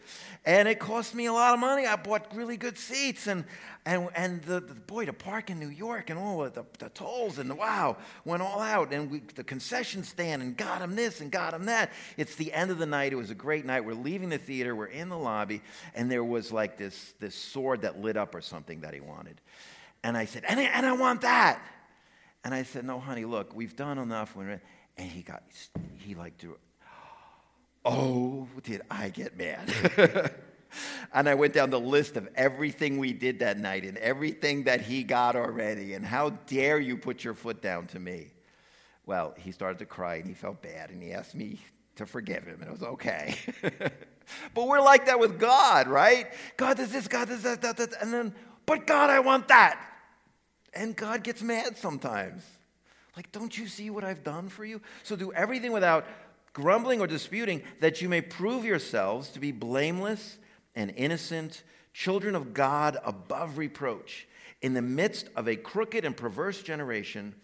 And 0.46 0.68
it 0.68 0.80
cost 0.80 1.16
me 1.16 1.26
a 1.26 1.34
lot 1.34 1.54
of 1.54 1.60
money. 1.62 1.86
I 1.86 1.96
bought 1.96 2.36
really 2.36 2.58
good 2.58 2.78
seats. 2.78 3.28
And, 3.28 3.46
and, 3.86 4.10
and 4.14 4.42
the, 4.44 4.60
the 4.60 4.74
boy, 4.74 5.06
to 5.06 5.14
park 5.14 5.50
in 5.50 5.60
New 5.60 5.70
York 5.70 6.10
and 6.10 6.20
all 6.20 6.50
the, 6.50 6.66
the 6.80 6.90
tolls 6.90 7.40
and 7.40 7.50
the, 7.50 7.56
wow, 7.56 7.96
went 8.26 8.42
all 8.42 8.60
out. 8.60 8.92
And 8.92 9.10
we, 9.10 9.20
the 9.36 9.46
concession 9.46 10.04
stand 10.04 10.42
and 10.42 10.58
got 10.58 10.82
him 10.82 10.96
this 10.96 11.22
and 11.22 11.32
got 11.32 11.54
him 11.54 11.66
that. 11.66 11.92
It's 12.18 12.36
the 12.36 12.52
end 12.52 12.72
of 12.72 12.78
the 12.78 12.86
night. 12.86 13.14
It 13.14 13.18
was 13.18 13.32
a 13.32 13.36
great 13.36 13.66
night. 13.66 13.86
We're 13.86 13.94
leaving 13.94 14.30
the 14.30 14.38
theater. 14.38 14.76
We're 14.76 14.88
in 14.88 15.08
the 15.08 15.18
lobby. 15.18 15.62
And 15.96 16.12
there 16.12 16.26
was 16.26 16.52
like 16.52 16.78
this, 16.78 17.14
this 17.20 17.36
sword 17.36 17.82
that 17.82 18.02
lit 18.02 18.18
up 18.18 18.36
or 18.36 18.42
something 18.42 18.82
that 18.82 18.94
he 18.94 19.00
wanted. 19.00 19.40
And 20.08 20.16
I 20.16 20.24
said, 20.24 20.46
and 20.48 20.58
I, 20.58 20.64
and 20.64 20.86
I 20.86 20.94
want 20.94 21.20
that. 21.22 21.62
And 22.46 22.54
I 22.54 22.64
said, 22.64 22.86
no, 22.86 22.98
honey, 22.98 23.26
look, 23.26 23.54
we've 23.54 23.76
done 23.76 23.98
enough. 23.98 24.38
And 24.38 24.62
he 24.98 25.22
got, 25.22 25.44
he 25.98 26.16
like 26.16 26.38
drew, 26.38 26.56
oh, 27.84 28.48
did 28.64 28.84
I 28.90 29.10
get 29.10 29.38
mad? 29.38 29.70
and 31.14 31.28
I 31.28 31.36
went 31.36 31.52
down 31.52 31.72
the 31.72 31.80
list 31.80 32.16
of 32.16 32.30
everything 32.36 33.00
we 33.00 33.12
did 33.12 33.40
that 33.40 33.60
night 33.60 33.84
and 33.84 33.98
everything 33.98 34.64
that 34.64 34.80
he 34.80 35.04
got 35.04 35.36
already. 35.36 35.94
And 35.94 36.06
how 36.06 36.30
dare 36.30 36.80
you 36.80 36.96
put 36.96 37.26
your 37.26 37.34
foot 37.34 37.62
down 37.62 37.88
to 37.88 38.00
me? 38.00 38.28
Well, 39.06 39.36
he 39.38 39.52
started 39.52 39.80
to 39.80 39.86
cry 39.86 40.16
and 40.16 40.28
he 40.28 40.34
felt 40.34 40.62
bad 40.62 40.90
and 40.90 41.04
he 41.04 41.12
asked 41.12 41.36
me 41.36 41.60
to 41.98 42.06
forgive 42.06 42.46
him, 42.46 42.62
and 42.62 42.70
it 42.70 42.72
was 42.72 42.84
okay. 42.84 43.36
but 44.54 44.68
we're 44.68 44.80
like 44.80 45.08
that 45.08 45.20
with 45.20 45.38
God, 45.38 45.90
right? 45.90 46.28
God 46.56 46.78
does 46.78 46.94
this, 46.94 47.10
God 47.10 47.28
does 47.28 47.44
that, 47.44 47.62
that, 47.62 47.76
that, 47.76 48.02
and 48.02 48.14
then, 48.14 48.34
but 48.66 48.88
God, 48.88 49.10
I 49.10 49.20
want 49.20 49.50
that. 49.50 49.84
And 50.74 50.96
God 50.96 51.24
gets 51.24 51.42
mad 51.42 51.78
sometimes. 51.78 52.44
Like, 53.16 53.32
don't 53.32 53.58
you 53.58 53.68
see 53.68 53.90
what 53.90 54.04
I've 54.04 54.24
done 54.24 54.50
for 54.50 54.64
you? 54.64 54.82
So 55.04 55.16
do 55.16 55.34
everything 55.34 55.72
without 55.72 56.06
grumbling 56.54 57.02
or 57.02 57.08
disputing, 57.08 57.62
that 57.80 58.02
you 58.02 58.10
may 58.10 58.22
prove 58.22 58.66
yourselves 58.66 59.30
to 59.30 59.40
be 59.40 59.52
blameless 59.52 60.38
and 60.76 60.92
innocent, 60.96 61.64
children 61.94 62.36
of 62.36 62.54
God 62.54 62.98
above 63.04 63.58
reproach, 63.58 64.28
in 64.62 64.74
the 64.74 64.82
midst 64.82 65.30
of 65.36 65.48
a 65.48 65.56
crooked 65.56 66.04
and 66.04 66.18
perverse 66.18 66.62
generation, 66.64 67.36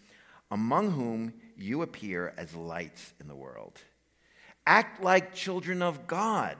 among 0.50 0.92
whom 0.92 1.32
you 1.56 1.82
appear 1.82 2.34
as 2.36 2.54
lights 2.54 3.12
in 3.20 3.28
the 3.28 3.36
world. 3.36 3.80
Act 4.66 5.02
like 5.02 5.34
children 5.34 5.82
of 5.82 6.06
God. 6.06 6.56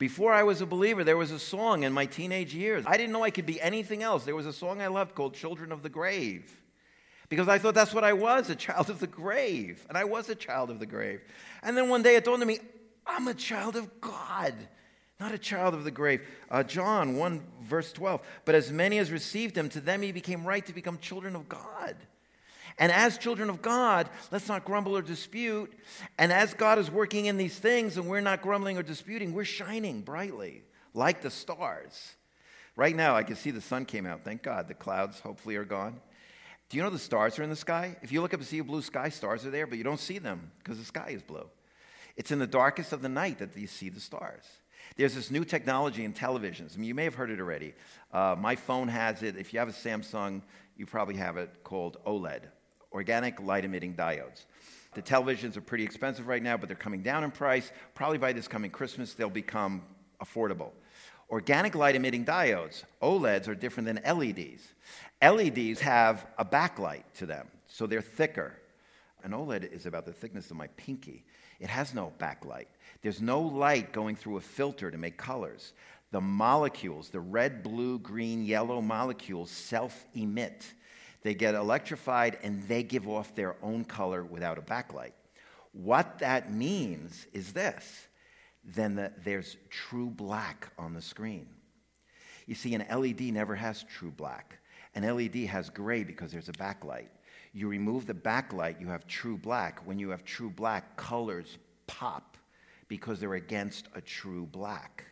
Before 0.00 0.32
I 0.32 0.44
was 0.44 0.62
a 0.62 0.66
believer, 0.66 1.04
there 1.04 1.18
was 1.18 1.30
a 1.30 1.38
song 1.38 1.82
in 1.82 1.92
my 1.92 2.06
teenage 2.06 2.54
years. 2.54 2.84
I 2.86 2.96
didn't 2.96 3.12
know 3.12 3.22
I 3.22 3.28
could 3.28 3.44
be 3.44 3.60
anything 3.60 4.02
else. 4.02 4.24
There 4.24 4.34
was 4.34 4.46
a 4.46 4.52
song 4.52 4.80
I 4.80 4.86
loved 4.86 5.14
called 5.14 5.34
Children 5.34 5.72
of 5.72 5.82
the 5.82 5.90
Grave 5.90 6.50
because 7.28 7.48
I 7.48 7.58
thought 7.58 7.74
that's 7.74 7.92
what 7.92 8.02
I 8.02 8.14
was 8.14 8.48
a 8.48 8.54
child 8.54 8.88
of 8.88 8.98
the 8.98 9.06
grave. 9.06 9.84
And 9.90 9.98
I 9.98 10.04
was 10.04 10.30
a 10.30 10.34
child 10.34 10.70
of 10.70 10.78
the 10.78 10.86
grave. 10.86 11.20
And 11.62 11.76
then 11.76 11.90
one 11.90 12.02
day 12.02 12.16
it 12.16 12.24
dawned 12.24 12.40
on 12.40 12.48
me 12.48 12.60
I'm 13.06 13.28
a 13.28 13.34
child 13.34 13.76
of 13.76 14.00
God, 14.00 14.54
not 15.20 15.32
a 15.32 15.38
child 15.38 15.74
of 15.74 15.84
the 15.84 15.90
grave. 15.90 16.22
Uh, 16.50 16.62
John 16.62 17.16
1, 17.16 17.42
verse 17.60 17.92
12. 17.92 18.22
But 18.46 18.54
as 18.54 18.72
many 18.72 18.96
as 18.96 19.12
received 19.12 19.54
him, 19.54 19.68
to 19.68 19.80
them 19.82 20.00
he 20.00 20.12
became 20.12 20.46
right 20.46 20.64
to 20.64 20.72
become 20.72 20.96
children 20.96 21.36
of 21.36 21.46
God. 21.46 21.94
And 22.78 22.90
as 22.92 23.18
children 23.18 23.50
of 23.50 23.62
God, 23.62 24.08
let's 24.30 24.48
not 24.48 24.64
grumble 24.64 24.96
or 24.96 25.02
dispute. 25.02 25.72
And 26.18 26.32
as 26.32 26.54
God 26.54 26.78
is 26.78 26.90
working 26.90 27.26
in 27.26 27.36
these 27.36 27.58
things 27.58 27.96
and 27.96 28.08
we're 28.08 28.20
not 28.20 28.42
grumbling 28.42 28.78
or 28.78 28.82
disputing, 28.82 29.32
we're 29.32 29.44
shining 29.44 30.00
brightly 30.00 30.62
like 30.94 31.22
the 31.22 31.30
stars. 31.30 32.14
Right 32.76 32.96
now, 32.96 33.16
I 33.16 33.22
can 33.22 33.36
see 33.36 33.50
the 33.50 33.60
sun 33.60 33.84
came 33.84 34.06
out. 34.06 34.24
Thank 34.24 34.42
God. 34.42 34.68
The 34.68 34.74
clouds 34.74 35.20
hopefully 35.20 35.56
are 35.56 35.64
gone. 35.64 36.00
Do 36.68 36.76
you 36.76 36.82
know 36.82 36.90
the 36.90 36.98
stars 36.98 37.38
are 37.38 37.42
in 37.42 37.50
the 37.50 37.56
sky? 37.56 37.96
If 38.00 38.12
you 38.12 38.22
look 38.22 38.32
up 38.32 38.40
and 38.40 38.48
see 38.48 38.58
a 38.58 38.64
blue 38.64 38.80
sky, 38.80 39.08
stars 39.08 39.44
are 39.44 39.50
there, 39.50 39.66
but 39.66 39.76
you 39.76 39.84
don't 39.84 40.00
see 40.00 40.18
them 40.18 40.52
because 40.58 40.78
the 40.78 40.84
sky 40.84 41.10
is 41.10 41.22
blue. 41.22 41.48
It's 42.16 42.30
in 42.30 42.38
the 42.38 42.46
darkest 42.46 42.92
of 42.92 43.02
the 43.02 43.08
night 43.08 43.38
that 43.38 43.56
you 43.56 43.66
see 43.66 43.88
the 43.88 44.00
stars. 44.00 44.44
There's 44.96 45.14
this 45.14 45.30
new 45.30 45.44
technology 45.44 46.04
in 46.04 46.12
televisions. 46.12 46.74
I 46.74 46.78
mean, 46.78 46.88
you 46.88 46.94
may 46.94 47.04
have 47.04 47.14
heard 47.14 47.30
it 47.30 47.40
already. 47.40 47.74
Uh, 48.12 48.36
my 48.38 48.56
phone 48.56 48.88
has 48.88 49.22
it. 49.22 49.36
If 49.36 49.52
you 49.52 49.58
have 49.58 49.68
a 49.68 49.72
Samsung, 49.72 50.42
you 50.76 50.86
probably 50.86 51.16
have 51.16 51.36
it 51.36 51.50
called 51.64 51.98
OLED, 52.06 52.42
organic 52.92 53.40
light 53.40 53.64
emitting 53.64 53.94
diodes. 53.94 54.44
The 54.94 55.02
televisions 55.02 55.56
are 55.56 55.60
pretty 55.60 55.84
expensive 55.84 56.26
right 56.26 56.42
now, 56.42 56.56
but 56.56 56.68
they're 56.68 56.76
coming 56.76 57.02
down 57.02 57.22
in 57.22 57.30
price. 57.30 57.70
Probably 57.94 58.18
by 58.18 58.32
this 58.32 58.48
coming 58.48 58.70
Christmas, 58.70 59.14
they'll 59.14 59.30
become 59.30 59.82
affordable. 60.20 60.70
Organic 61.30 61.76
light 61.76 61.94
emitting 61.94 62.24
diodes, 62.24 62.82
OLEDs, 63.00 63.46
are 63.46 63.54
different 63.54 63.86
than 63.86 64.18
LEDs. 64.18 64.74
LEDs 65.22 65.80
have 65.80 66.26
a 66.38 66.44
backlight 66.44 67.04
to 67.14 67.26
them, 67.26 67.46
so 67.68 67.86
they're 67.86 68.00
thicker. 68.00 68.56
An 69.22 69.30
OLED 69.30 69.72
is 69.72 69.86
about 69.86 70.06
the 70.06 70.12
thickness 70.12 70.50
of 70.50 70.56
my 70.56 70.66
pinky. 70.76 71.24
It 71.60 71.68
has 71.68 71.94
no 71.94 72.12
backlight. 72.18 72.66
There's 73.02 73.22
no 73.22 73.40
light 73.40 73.92
going 73.92 74.16
through 74.16 74.38
a 74.38 74.40
filter 74.40 74.90
to 74.90 74.98
make 74.98 75.16
colors. 75.16 75.72
The 76.10 76.20
molecules, 76.20 77.10
the 77.10 77.20
red, 77.20 77.62
blue, 77.62 78.00
green, 78.00 78.44
yellow 78.44 78.80
molecules, 78.80 79.50
self 79.50 80.06
emit. 80.14 80.72
They 81.22 81.34
get 81.34 81.54
electrified 81.54 82.38
and 82.42 82.62
they 82.68 82.82
give 82.82 83.08
off 83.08 83.34
their 83.34 83.56
own 83.62 83.84
color 83.84 84.24
without 84.24 84.58
a 84.58 84.62
backlight. 84.62 85.12
What 85.72 86.18
that 86.18 86.52
means 86.52 87.26
is 87.32 87.52
this 87.52 88.06
then 88.62 88.94
the, 88.94 89.12
there's 89.24 89.56
true 89.70 90.10
black 90.10 90.68
on 90.78 90.92
the 90.92 91.00
screen. 91.00 91.46
You 92.46 92.54
see, 92.54 92.74
an 92.74 92.84
LED 92.90 93.20
never 93.32 93.54
has 93.54 93.84
true 93.84 94.10
black. 94.10 94.58
An 94.94 95.02
LED 95.02 95.46
has 95.46 95.70
gray 95.70 96.04
because 96.04 96.32
there's 96.32 96.48
a 96.48 96.52
backlight. 96.52 97.08
You 97.52 97.68
remove 97.68 98.06
the 98.06 98.14
backlight, 98.14 98.80
you 98.80 98.88
have 98.88 99.06
true 99.06 99.36
black. 99.36 99.86
When 99.86 99.98
you 99.98 100.10
have 100.10 100.24
true 100.24 100.50
black, 100.50 100.96
colors 100.96 101.58
pop 101.86 102.36
because 102.88 103.20
they're 103.20 103.34
against 103.34 103.86
a 103.94 104.00
true 104.00 104.46
black. 104.46 105.04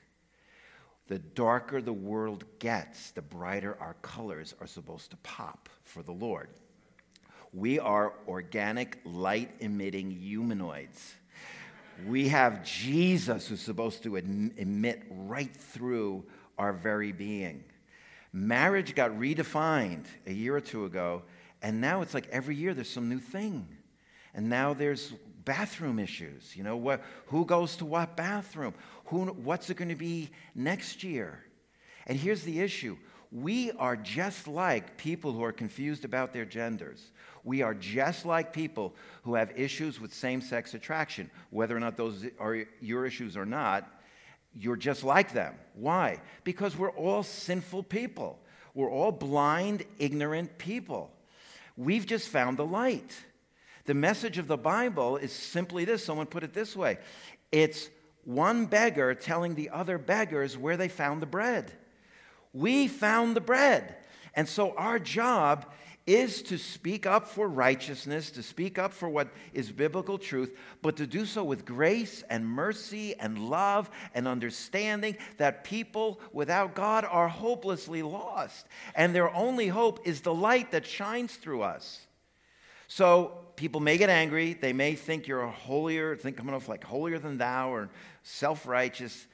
The 1.08 1.18
darker 1.18 1.80
the 1.80 1.92
world 1.92 2.44
gets, 2.58 3.10
the 3.12 3.22
brighter 3.22 3.76
our 3.80 3.94
colors 4.02 4.54
are 4.60 4.66
supposed 4.66 5.10
to 5.10 5.16
pop 5.18 5.68
for 5.82 6.02
the 6.02 6.12
Lord. 6.12 6.50
We 7.54 7.78
are 7.78 8.12
organic, 8.26 8.98
light 9.04 9.50
emitting 9.60 10.10
humanoids. 10.10 11.14
We 12.06 12.28
have 12.28 12.62
Jesus 12.62 13.48
who's 13.48 13.60
supposed 13.60 14.02
to 14.02 14.16
emit 14.16 15.02
right 15.10 15.54
through 15.54 16.24
our 16.58 16.74
very 16.74 17.12
being. 17.12 17.64
Marriage 18.32 18.94
got 18.94 19.10
redefined 19.12 20.04
a 20.26 20.32
year 20.32 20.54
or 20.54 20.60
two 20.60 20.84
ago, 20.84 21.22
and 21.62 21.80
now 21.80 22.02
it's 22.02 22.12
like 22.12 22.28
every 22.30 22.54
year 22.54 22.74
there's 22.74 22.90
some 22.90 23.08
new 23.08 23.18
thing. 23.18 23.66
And 24.34 24.50
now 24.50 24.74
there's 24.74 25.14
bathroom 25.48 25.98
issues. 25.98 26.54
You 26.54 26.62
know, 26.62 26.76
what, 26.76 27.02
who 27.28 27.46
goes 27.46 27.76
to 27.76 27.86
what 27.86 28.16
bathroom? 28.18 28.74
Who, 29.06 29.24
what's 29.24 29.70
it 29.70 29.78
going 29.78 29.88
to 29.88 29.94
be 29.94 30.28
next 30.54 31.02
year? 31.02 31.42
And 32.06 32.18
here's 32.18 32.42
the 32.42 32.60
issue 32.60 32.98
we 33.32 33.72
are 33.72 33.96
just 33.96 34.46
like 34.46 34.98
people 34.98 35.32
who 35.32 35.42
are 35.42 35.52
confused 35.52 36.04
about 36.04 36.34
their 36.34 36.44
genders. 36.44 37.12
We 37.44 37.62
are 37.62 37.74
just 37.74 38.26
like 38.26 38.52
people 38.52 38.94
who 39.22 39.34
have 39.34 39.58
issues 39.58 39.98
with 39.98 40.12
same 40.12 40.42
sex 40.42 40.74
attraction. 40.74 41.30
Whether 41.48 41.74
or 41.74 41.80
not 41.80 41.96
those 41.96 42.26
are 42.38 42.64
your 42.80 43.06
issues 43.06 43.34
or 43.34 43.46
not, 43.46 43.88
you're 44.54 44.76
just 44.76 45.02
like 45.02 45.32
them. 45.32 45.54
Why? 45.74 46.20
Because 46.44 46.76
we're 46.76 46.90
all 46.90 47.22
sinful 47.22 47.84
people. 47.84 48.38
We're 48.74 48.90
all 48.90 49.12
blind, 49.12 49.84
ignorant 49.98 50.58
people. 50.58 51.10
We've 51.76 52.06
just 52.06 52.28
found 52.28 52.58
the 52.58 52.66
light. 52.66 53.14
The 53.88 53.94
message 53.94 54.36
of 54.36 54.48
the 54.48 54.58
Bible 54.58 55.16
is 55.16 55.32
simply 55.32 55.86
this 55.86 56.04
someone 56.04 56.26
put 56.26 56.44
it 56.44 56.52
this 56.52 56.76
way 56.76 56.98
it's 57.50 57.88
one 58.22 58.66
beggar 58.66 59.14
telling 59.14 59.54
the 59.54 59.70
other 59.70 59.96
beggars 59.96 60.58
where 60.58 60.76
they 60.76 60.88
found 60.88 61.22
the 61.22 61.26
bread. 61.26 61.72
We 62.52 62.86
found 62.86 63.34
the 63.34 63.40
bread. 63.40 63.96
And 64.34 64.46
so 64.46 64.74
our 64.76 64.98
job 64.98 65.72
is 66.06 66.42
to 66.42 66.58
speak 66.58 67.06
up 67.06 67.28
for 67.28 67.48
righteousness, 67.48 68.30
to 68.32 68.42
speak 68.42 68.78
up 68.78 68.92
for 68.92 69.08
what 69.08 69.28
is 69.54 69.72
biblical 69.72 70.18
truth, 70.18 70.54
but 70.82 70.98
to 70.98 71.06
do 71.06 71.24
so 71.24 71.42
with 71.42 71.64
grace 71.64 72.22
and 72.28 72.46
mercy 72.46 73.14
and 73.18 73.38
love 73.38 73.88
and 74.12 74.28
understanding 74.28 75.16
that 75.38 75.64
people 75.64 76.20
without 76.34 76.74
God 76.74 77.06
are 77.10 77.28
hopelessly 77.28 78.02
lost. 78.02 78.66
And 78.94 79.14
their 79.14 79.34
only 79.34 79.68
hope 79.68 80.06
is 80.06 80.20
the 80.20 80.34
light 80.34 80.72
that 80.72 80.84
shines 80.84 81.36
through 81.36 81.62
us. 81.62 82.06
So 82.86 83.47
people 83.58 83.80
may 83.80 83.98
get 83.98 84.08
angry. 84.08 84.54
They 84.54 84.72
may 84.72 84.94
think 84.94 85.26
you're 85.26 85.42
a 85.42 85.50
holier, 85.50 86.16
think 86.16 86.36
coming 86.36 86.54
off 86.54 86.68
like 86.68 86.84
holier 86.84 87.18
than 87.18 87.36
thou 87.36 87.70
or 87.70 87.90
self 88.22 88.66
righteous. 88.66 89.26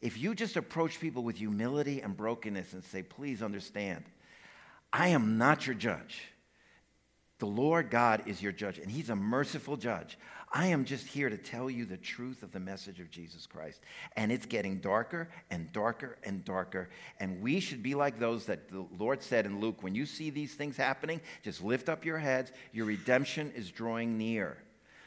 If 0.00 0.16
you 0.18 0.34
just 0.34 0.56
approach 0.56 0.98
people 1.00 1.22
with 1.22 1.36
humility 1.36 2.00
and 2.00 2.16
brokenness 2.16 2.72
and 2.72 2.82
say, 2.84 3.02
please 3.02 3.42
understand, 3.42 4.04
I 4.92 5.08
am 5.08 5.36
not 5.36 5.66
your 5.66 5.74
judge. 5.74 6.22
The 7.38 7.46
Lord 7.46 7.90
God 7.90 8.22
is 8.26 8.40
your 8.40 8.52
judge, 8.52 8.78
and 8.78 8.90
He's 8.90 9.10
a 9.10 9.16
merciful 9.16 9.76
judge. 9.76 10.16
I 10.54 10.66
am 10.66 10.84
just 10.84 11.06
here 11.06 11.30
to 11.30 11.38
tell 11.38 11.70
you 11.70 11.86
the 11.86 11.96
truth 11.96 12.42
of 12.42 12.52
the 12.52 12.60
message 12.60 13.00
of 13.00 13.10
Jesus 13.10 13.46
Christ. 13.46 13.80
And 14.16 14.30
it's 14.30 14.44
getting 14.44 14.80
darker 14.80 15.30
and 15.50 15.72
darker 15.72 16.18
and 16.24 16.44
darker. 16.44 16.90
And 17.18 17.40
we 17.40 17.58
should 17.58 17.82
be 17.82 17.94
like 17.94 18.18
those 18.18 18.44
that 18.46 18.68
the 18.68 18.84
Lord 18.98 19.22
said 19.22 19.46
in 19.46 19.60
Luke 19.60 19.82
when 19.82 19.94
you 19.94 20.04
see 20.04 20.28
these 20.28 20.52
things 20.52 20.76
happening, 20.76 21.22
just 21.42 21.62
lift 21.62 21.88
up 21.88 22.04
your 22.04 22.18
heads. 22.18 22.52
Your 22.72 22.84
redemption 22.84 23.50
is 23.56 23.70
drawing 23.70 24.18
near. 24.18 24.58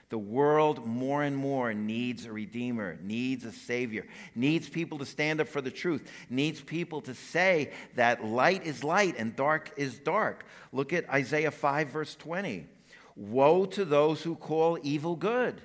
The 0.10 0.18
world 0.18 0.86
more 0.86 1.24
and 1.24 1.36
more 1.36 1.74
needs 1.74 2.26
a 2.26 2.32
redeemer, 2.32 2.98
needs 3.02 3.44
a 3.44 3.52
savior, 3.52 4.06
needs 4.36 4.70
people 4.70 5.00
to 5.00 5.06
stand 5.06 5.42
up 5.42 5.48
for 5.48 5.62
the 5.62 5.72
truth, 5.72 6.10
needs 6.30 6.62
people 6.62 7.02
to 7.02 7.14
say 7.16 7.72
that 7.96 8.24
light 8.24 8.66
is 8.66 8.84
light 8.84 9.16
and 9.18 9.36
dark 9.36 9.72
is 9.78 9.98
dark. 9.98 10.46
Look 10.72 10.94
at 10.94 11.10
Isaiah 11.10 11.52
5, 11.52 11.90
verse 11.90 12.16
20. 12.16 12.68
Woe 13.16 13.66
to 13.68 13.86
those 13.86 14.24
who 14.24 14.36
call 14.36 14.78
evil 14.84 15.16
good 15.16 15.62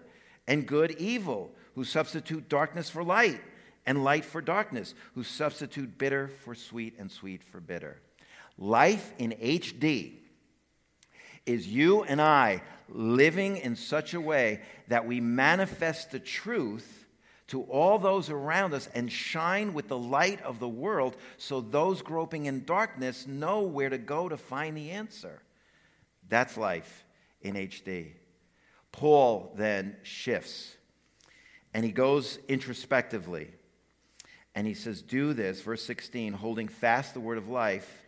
and 0.46 0.66
good 0.66 0.92
evil, 0.92 1.50
who 1.74 1.84
substitute 1.84 2.48
darkness 2.48 2.88
for 2.88 3.02
light 3.02 3.40
and 3.86 4.04
light 4.04 4.24
for 4.24 4.40
darkness, 4.40 4.94
who 5.14 5.24
substitute 5.24 5.98
bitter 5.98 6.28
for 6.28 6.54
sweet 6.54 6.94
and 6.98 7.10
sweet 7.10 7.42
for 7.42 7.60
bitter. 7.60 8.00
Life 8.56 9.12
in 9.18 9.32
HD 9.32 10.12
is 11.46 11.66
you 11.66 12.02
and 12.04 12.20
I 12.20 12.62
living 12.88 13.56
in 13.56 13.74
such 13.74 14.14
a 14.14 14.20
way 14.20 14.60
that 14.88 15.06
we 15.06 15.20
manifest 15.20 16.10
the 16.10 16.20
truth 16.20 17.06
to 17.48 17.62
all 17.62 17.98
those 17.98 18.30
around 18.30 18.74
us 18.74 18.88
and 18.94 19.10
shine 19.10 19.72
with 19.72 19.88
the 19.88 19.98
light 19.98 20.40
of 20.42 20.60
the 20.60 20.68
world 20.68 21.16
so 21.36 21.60
those 21.60 22.00
groping 22.00 22.46
in 22.46 22.64
darkness 22.64 23.26
know 23.26 23.62
where 23.62 23.88
to 23.88 23.98
go 23.98 24.28
to 24.28 24.36
find 24.36 24.76
the 24.76 24.90
answer. 24.90 25.42
That's 26.28 26.56
life 26.56 27.04
in 27.42 27.54
HD. 27.54 28.12
Paul 28.92 29.52
then 29.56 29.96
shifts 30.02 30.76
and 31.72 31.84
he 31.84 31.92
goes 31.92 32.38
introspectively 32.48 33.50
and 34.54 34.66
he 34.66 34.74
says, 34.74 35.02
Do 35.02 35.32
this, 35.32 35.60
verse 35.60 35.84
16, 35.84 36.32
holding 36.34 36.68
fast 36.68 37.14
the 37.14 37.20
word 37.20 37.38
of 37.38 37.48
life, 37.48 38.04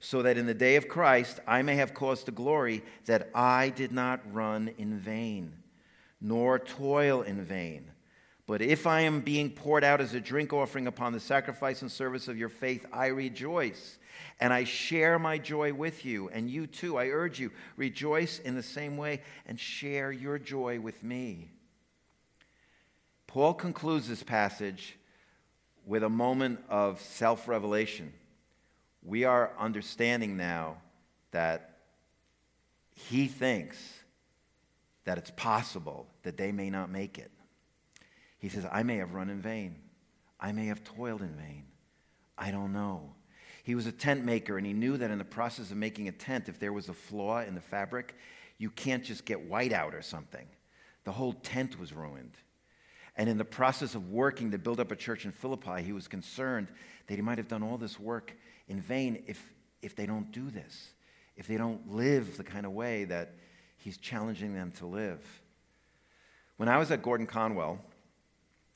so 0.00 0.22
that 0.22 0.36
in 0.36 0.46
the 0.46 0.54
day 0.54 0.76
of 0.76 0.88
Christ 0.88 1.40
I 1.46 1.62
may 1.62 1.76
have 1.76 1.94
cause 1.94 2.24
to 2.24 2.32
glory 2.32 2.82
that 3.06 3.30
I 3.34 3.70
did 3.70 3.92
not 3.92 4.20
run 4.32 4.70
in 4.76 4.98
vain, 4.98 5.54
nor 6.20 6.58
toil 6.58 7.22
in 7.22 7.42
vain. 7.44 7.90
But 8.46 8.60
if 8.60 8.86
I 8.86 9.02
am 9.02 9.20
being 9.20 9.50
poured 9.50 9.84
out 9.84 10.00
as 10.00 10.12
a 10.12 10.20
drink 10.20 10.52
offering 10.52 10.86
upon 10.86 11.12
the 11.12 11.20
sacrifice 11.20 11.80
and 11.80 11.90
service 11.90 12.28
of 12.28 12.36
your 12.36 12.50
faith, 12.50 12.84
I 12.92 13.06
rejoice. 13.06 13.98
And 14.38 14.52
I 14.52 14.64
share 14.64 15.18
my 15.18 15.38
joy 15.38 15.72
with 15.72 16.04
you. 16.04 16.28
And 16.28 16.50
you 16.50 16.66
too, 16.66 16.98
I 16.98 17.08
urge 17.08 17.40
you, 17.40 17.52
rejoice 17.76 18.38
in 18.38 18.54
the 18.54 18.62
same 18.62 18.96
way 18.96 19.22
and 19.46 19.58
share 19.58 20.12
your 20.12 20.38
joy 20.38 20.78
with 20.78 21.02
me. 21.02 21.50
Paul 23.26 23.54
concludes 23.54 24.08
this 24.08 24.22
passage 24.22 24.96
with 25.86 26.02
a 26.02 26.08
moment 26.08 26.60
of 26.68 27.00
self 27.00 27.48
revelation. 27.48 28.12
We 29.02 29.24
are 29.24 29.52
understanding 29.58 30.36
now 30.36 30.78
that 31.30 31.78
he 32.94 33.26
thinks 33.26 33.76
that 35.04 35.18
it's 35.18 35.32
possible 35.32 36.06
that 36.22 36.36
they 36.36 36.52
may 36.52 36.70
not 36.70 36.90
make 36.90 37.18
it. 37.18 37.30
He 38.44 38.50
says, 38.50 38.66
I 38.70 38.82
may 38.82 38.98
have 38.98 39.14
run 39.14 39.30
in 39.30 39.40
vain. 39.40 39.76
I 40.38 40.52
may 40.52 40.66
have 40.66 40.84
toiled 40.84 41.22
in 41.22 41.34
vain. 41.34 41.64
I 42.36 42.50
don't 42.50 42.74
know. 42.74 43.14
He 43.62 43.74
was 43.74 43.86
a 43.86 43.92
tent 43.92 44.22
maker, 44.22 44.58
and 44.58 44.66
he 44.66 44.74
knew 44.74 44.98
that 44.98 45.10
in 45.10 45.16
the 45.16 45.24
process 45.24 45.70
of 45.70 45.78
making 45.78 46.08
a 46.08 46.12
tent, 46.12 46.50
if 46.50 46.60
there 46.60 46.70
was 46.70 46.90
a 46.90 46.92
flaw 46.92 47.40
in 47.40 47.54
the 47.54 47.62
fabric, 47.62 48.14
you 48.58 48.68
can't 48.68 49.02
just 49.02 49.24
get 49.24 49.48
white 49.48 49.72
out 49.72 49.94
or 49.94 50.02
something. 50.02 50.46
The 51.04 51.12
whole 51.12 51.32
tent 51.32 51.80
was 51.80 51.94
ruined. 51.94 52.36
And 53.16 53.30
in 53.30 53.38
the 53.38 53.46
process 53.46 53.94
of 53.94 54.10
working 54.10 54.50
to 54.50 54.58
build 54.58 54.78
up 54.78 54.92
a 54.92 54.96
church 54.96 55.24
in 55.24 55.32
Philippi, 55.32 55.82
he 55.82 55.94
was 55.94 56.06
concerned 56.06 56.68
that 57.06 57.14
he 57.14 57.22
might 57.22 57.38
have 57.38 57.48
done 57.48 57.62
all 57.62 57.78
this 57.78 57.98
work 57.98 58.36
in 58.68 58.78
vain 58.78 59.22
if, 59.26 59.42
if 59.80 59.96
they 59.96 60.04
don't 60.04 60.30
do 60.32 60.50
this, 60.50 60.90
if 61.38 61.46
they 61.46 61.56
don't 61.56 61.90
live 61.90 62.36
the 62.36 62.44
kind 62.44 62.66
of 62.66 62.72
way 62.72 63.04
that 63.04 63.36
he's 63.78 63.96
challenging 63.96 64.52
them 64.54 64.70
to 64.72 64.84
live. 64.84 65.24
When 66.58 66.68
I 66.68 66.76
was 66.76 66.90
at 66.90 67.00
Gordon 67.00 67.26
Conwell, 67.26 67.80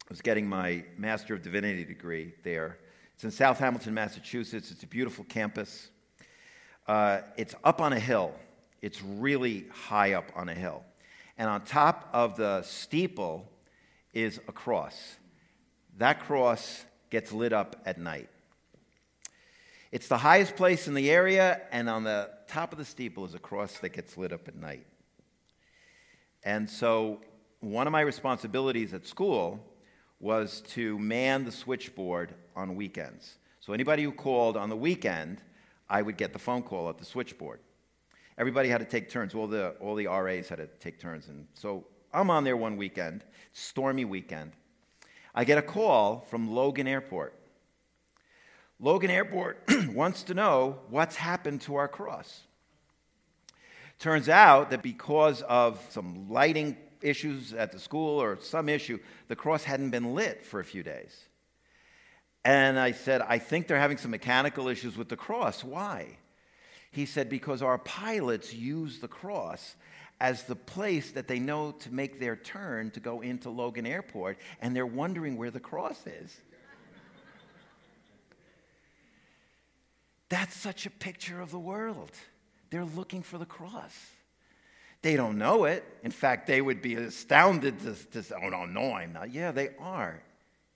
was 0.09 0.23
getting 0.23 0.49
my 0.49 0.85
Master 0.97 1.35
of 1.35 1.43
Divinity 1.43 1.85
degree 1.85 2.33
there. 2.43 2.79
It's 3.15 3.25
in 3.25 3.31
South 3.31 3.59
Hamilton, 3.59 3.93
Massachusetts. 3.93 4.71
It's 4.71 4.83
a 4.83 4.87
beautiful 4.87 5.25
campus. 5.25 5.91
Uh, 6.87 7.21
it's 7.37 7.55
up 7.63 7.83
on 7.83 7.93
a 7.93 7.99
hill. 7.99 8.33
It's 8.81 9.03
really 9.03 9.67
high 9.71 10.15
up 10.15 10.31
on 10.35 10.49
a 10.49 10.55
hill. 10.55 10.83
And 11.37 11.49
on 11.51 11.63
top 11.63 12.09
of 12.13 12.37
the 12.37 12.63
steeple 12.63 13.47
is 14.15 14.41
a 14.49 14.53
cross. 14.53 15.17
That 15.99 16.21
cross 16.21 16.85
gets 17.11 17.33
lit 17.33 17.53
up 17.53 17.77
at 17.85 17.99
night. 17.99 18.31
It's 19.93 20.09
the 20.09 20.19
highest 20.19 20.57
place 20.57 20.89
in 20.89 20.95
the 20.95 21.11
area, 21.11 21.63
and 21.71 21.89
on 21.89 22.05
the 22.05 22.31
top 22.47 22.73
of 22.73 22.79
the 22.79 22.85
steeple 22.85 23.25
is 23.25 23.35
a 23.35 23.39
cross 23.39 23.79
that 23.79 23.91
gets 23.91 24.17
lit 24.17 24.33
up 24.33 24.49
at 24.49 24.57
night. 24.57 24.87
And 26.45 26.69
so, 26.69 27.21
one 27.61 27.87
of 27.87 27.93
my 27.93 28.03
responsibilities 28.03 28.95
at 28.95 29.07
school 29.07 29.61
was 30.21 30.63
to 30.69 30.99
man 30.99 31.45
the 31.45 31.53
switchboard 31.53 32.35
on 32.57 32.75
weekends. 32.75 33.39
So, 33.61 33.73
anybody 33.73 34.03
who 34.03 34.13
called 34.13 34.57
on 34.57 34.69
the 34.69 34.77
weekend, 34.77 35.43
I 35.89 36.03
would 36.03 36.17
get 36.17 36.33
the 36.33 36.39
phone 36.39 36.63
call 36.63 36.89
at 36.89 36.99
the 36.99 37.05
switchboard. 37.05 37.61
Everybody 38.37 38.69
had 38.69 38.79
to 38.79 38.85
take 38.85 39.11
turns. 39.11 39.35
All 39.35 39.47
the, 39.47 39.71
all 39.81 39.95
the 39.95 40.07
RAs 40.07 40.49
had 40.49 40.59
to 40.59 40.67
take 40.81 41.01
turns. 41.01 41.29
And 41.29 41.47
so 41.55 41.87
I'm 42.13 42.31
on 42.31 42.45
there 42.45 42.57
one 42.57 42.77
weekend, 42.77 43.25
stormy 43.53 44.05
weekend. 44.05 44.53
I 45.35 45.45
get 45.45 45.59
a 45.59 45.63
call 45.63 46.27
from 46.31 46.51
Logan 46.51 46.87
Airport. 46.87 47.35
Logan 48.81 49.11
Airport 49.11 49.69
wants 49.89 50.23
to 50.25 50.35
know 50.35 50.79
what's 50.89 51.17
happened 51.17 51.61
to 51.63 51.77
our 51.77 51.89
cross. 51.89 52.43
Turns 53.99 54.29
out 54.29 54.71
that 54.71 54.83
because 54.83 55.43
of 55.43 55.85
some 55.91 56.31
lighting 56.31 56.77
issues 57.03 57.53
at 57.53 57.73
the 57.73 57.79
school 57.79 58.21
or 58.21 58.39
some 58.41 58.69
issue, 58.69 58.99
the 59.29 59.37
cross 59.37 59.65
hadn't 59.65 59.91
been 59.91 60.15
lit 60.15 60.45
for 60.45 60.61
a 60.61 60.65
few 60.65 60.83
days. 60.83 61.17
And 62.45 62.79
I 62.79 62.93
said, 62.93 63.21
I 63.21 63.39
think 63.39 63.67
they're 63.67 63.79
having 63.79 63.99
some 63.99 64.11
mechanical 64.11 64.69
issues 64.69 64.97
with 64.97 65.09
the 65.09 65.17
cross. 65.17 65.63
Why? 65.63 66.19
He 66.91 67.05
said, 67.05 67.29
because 67.29 67.63
our 67.63 67.79
pilots 67.79 68.55
use 68.55 69.01
the 69.01 69.09
cross 69.09 69.77
as 70.21 70.45
the 70.45 70.57
place 70.57 71.13
that 71.13 71.29
they 71.29 71.39
know 71.39 71.73
to 71.73 71.93
make 71.93 72.19
their 72.19 72.37
turn 72.37 72.91
to 72.93 73.01
go 73.01 73.21
into 73.21 73.51
Logan 73.51 73.87
Airport, 73.87 74.39
and 74.61 74.75
they're 74.75 74.87
wondering 74.87 75.37
where 75.37 75.51
the 75.51 75.61
cross 75.61 76.07
is. 76.07 76.37
That's 80.29 80.57
such 80.57 80.87
a 80.87 80.91
picture 80.91 81.41
of 81.41 81.51
the 81.51 81.59
world. 81.59 82.11
They're 82.71 82.85
looking 82.85 83.23
for 83.23 83.39
the 83.39 83.47
cross. 83.47 83.95
They 85.03 85.17
don't 85.17 85.39
know 85.39 85.65
it. 85.65 85.85
In 86.03 86.11
fact, 86.11 86.47
they 86.47 86.61
would 86.61 86.83
be 86.83 86.95
astounded 86.95 87.81
to, 87.81 87.95
to 88.13 88.23
say, 88.23 88.35
Oh, 88.43 88.49
no, 88.49 88.65
no, 88.65 88.95
I'm 88.95 89.13
not. 89.13 89.33
Yeah, 89.33 89.53
they 89.53 89.71
are. 89.79 90.23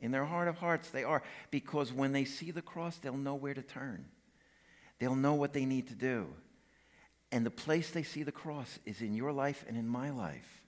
In 0.00 0.10
their 0.10 0.24
heart 0.24 0.48
of 0.48 0.58
hearts, 0.58 0.90
they 0.90 1.04
are. 1.04 1.22
Because 1.50 1.92
when 1.92 2.12
they 2.12 2.24
see 2.24 2.50
the 2.50 2.62
cross, 2.62 2.96
they'll 2.98 3.16
know 3.16 3.34
where 3.34 3.54
to 3.54 3.62
turn, 3.62 4.04
they'll 4.98 5.16
know 5.16 5.34
what 5.34 5.52
they 5.52 5.64
need 5.64 5.88
to 5.88 5.94
do. 5.94 6.28
And 7.30 7.46
the 7.46 7.50
place 7.50 7.90
they 7.90 8.02
see 8.02 8.24
the 8.24 8.32
cross 8.32 8.78
is 8.84 9.00
in 9.00 9.14
your 9.14 9.32
life 9.32 9.64
and 9.66 9.76
in 9.78 9.88
my 9.88 10.10
life. 10.10 10.62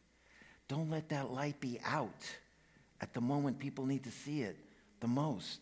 Don't 0.67 0.89
let 0.89 1.11
that 1.11 1.31
light 1.31 1.61
be 1.61 1.79
out 1.85 2.25
at 3.05 3.13
the 3.13 3.21
moment 3.21 3.59
people 3.59 3.85
need 3.85 4.05
to 4.05 4.11
see 4.11 4.41
it 4.41 4.57
the 5.01 5.07
most. 5.07 5.61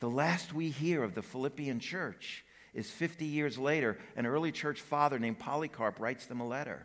The 0.00 0.10
last 0.10 0.52
we 0.52 0.70
hear 0.70 1.04
of 1.04 1.14
the 1.14 1.22
Philippian 1.22 1.78
church 1.78 2.44
is 2.74 2.90
50 2.90 3.26
years 3.26 3.58
later. 3.58 3.96
An 4.16 4.26
early 4.26 4.50
church 4.50 4.80
father 4.80 5.20
named 5.20 5.38
Polycarp 5.38 6.00
writes 6.00 6.26
them 6.26 6.40
a 6.40 6.46
letter. 6.46 6.84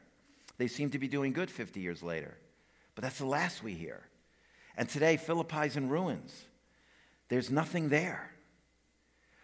They 0.57 0.67
seem 0.67 0.89
to 0.91 0.99
be 0.99 1.07
doing 1.07 1.33
good 1.33 1.49
50 1.49 1.79
years 1.79 2.03
later. 2.03 2.37
But 2.95 3.03
that's 3.03 3.17
the 3.17 3.25
last 3.25 3.63
we 3.63 3.73
hear. 3.73 4.01
And 4.77 4.87
today, 4.87 5.17
Philippi's 5.17 5.75
in 5.75 5.89
ruins. 5.89 6.45
There's 7.29 7.49
nothing 7.49 7.89
there. 7.89 8.31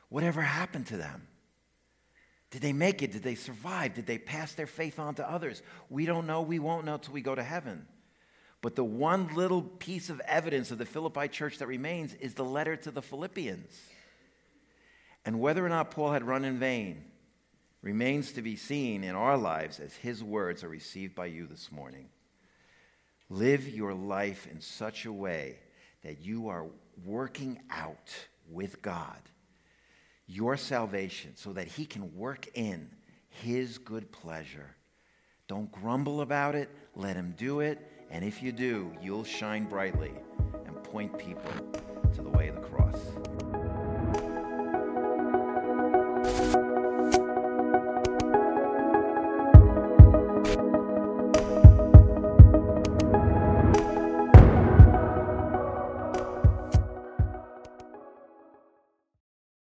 Whatever 0.09 0.41
happened 0.41 0.87
to 0.87 0.97
them? 0.97 1.27
Did 2.51 2.61
they 2.61 2.73
make 2.73 3.03
it? 3.03 3.11
Did 3.11 3.23
they 3.23 3.35
survive? 3.35 3.93
Did 3.93 4.07
they 4.07 4.17
pass 4.17 4.53
their 4.53 4.67
faith 4.67 4.99
on 4.99 5.15
to 5.15 5.29
others? 5.29 5.61
We 5.89 6.05
don't 6.05 6.25
know. 6.25 6.41
We 6.41 6.57
won't 6.57 6.85
know 6.85 6.97
till 6.97 7.13
we 7.13 7.21
go 7.21 7.35
to 7.35 7.43
heaven. 7.43 7.85
But 8.61 8.75
the 8.75 8.83
one 8.83 9.35
little 9.35 9.61
piece 9.61 10.09
of 10.09 10.19
evidence 10.21 10.71
of 10.71 10.79
the 10.79 10.85
Philippi 10.85 11.27
church 11.27 11.59
that 11.59 11.67
remains 11.67 12.15
is 12.15 12.33
the 12.33 12.43
letter 12.43 12.75
to 12.75 12.91
the 12.91 13.01
Philippians. 13.01 13.79
And 15.25 15.39
whether 15.39 15.65
or 15.65 15.69
not 15.69 15.91
Paul 15.91 16.11
had 16.11 16.23
run 16.23 16.43
in 16.43 16.59
vain 16.59 17.05
remains 17.81 18.31
to 18.33 18.41
be 18.41 18.55
seen 18.55 19.03
in 19.03 19.15
our 19.15 19.37
lives 19.37 19.79
as 19.79 19.95
his 19.95 20.23
words 20.23 20.63
are 20.63 20.69
received 20.69 21.15
by 21.15 21.27
you 21.27 21.47
this 21.47 21.71
morning. 21.71 22.09
Live 23.29 23.67
your 23.67 23.93
life 23.93 24.47
in 24.51 24.59
such 24.59 25.05
a 25.05 25.13
way 25.13 25.59
that 26.03 26.21
you 26.21 26.49
are 26.49 26.65
working 27.05 27.59
out 27.69 28.13
with 28.49 28.81
God 28.81 29.19
your 30.29 30.55
salvation 30.55 31.31
so 31.35 31.51
that 31.53 31.67
he 31.67 31.85
can 31.85 32.15
work 32.15 32.47
in 32.53 32.87
his 33.29 33.79
good 33.79 34.11
pleasure. 34.11 34.75
Don't 35.47 35.71
grumble 35.71 36.21
about 36.21 36.53
it, 36.53 36.69
let 36.95 37.15
him 37.15 37.33
do 37.35 37.61
it, 37.61 37.79
and 38.11 38.23
if 38.23 38.43
you 38.43 38.51
do, 38.51 38.93
you'll 39.01 39.23
shine 39.23 39.65
brightly 39.65 40.13
and 40.67 40.83
point 40.83 41.17
people 41.17 41.51
to 42.13 42.21
the 42.21 42.29
way 42.29 42.47
of 42.47 42.55
the 42.55 42.61
cross. 42.61 43.28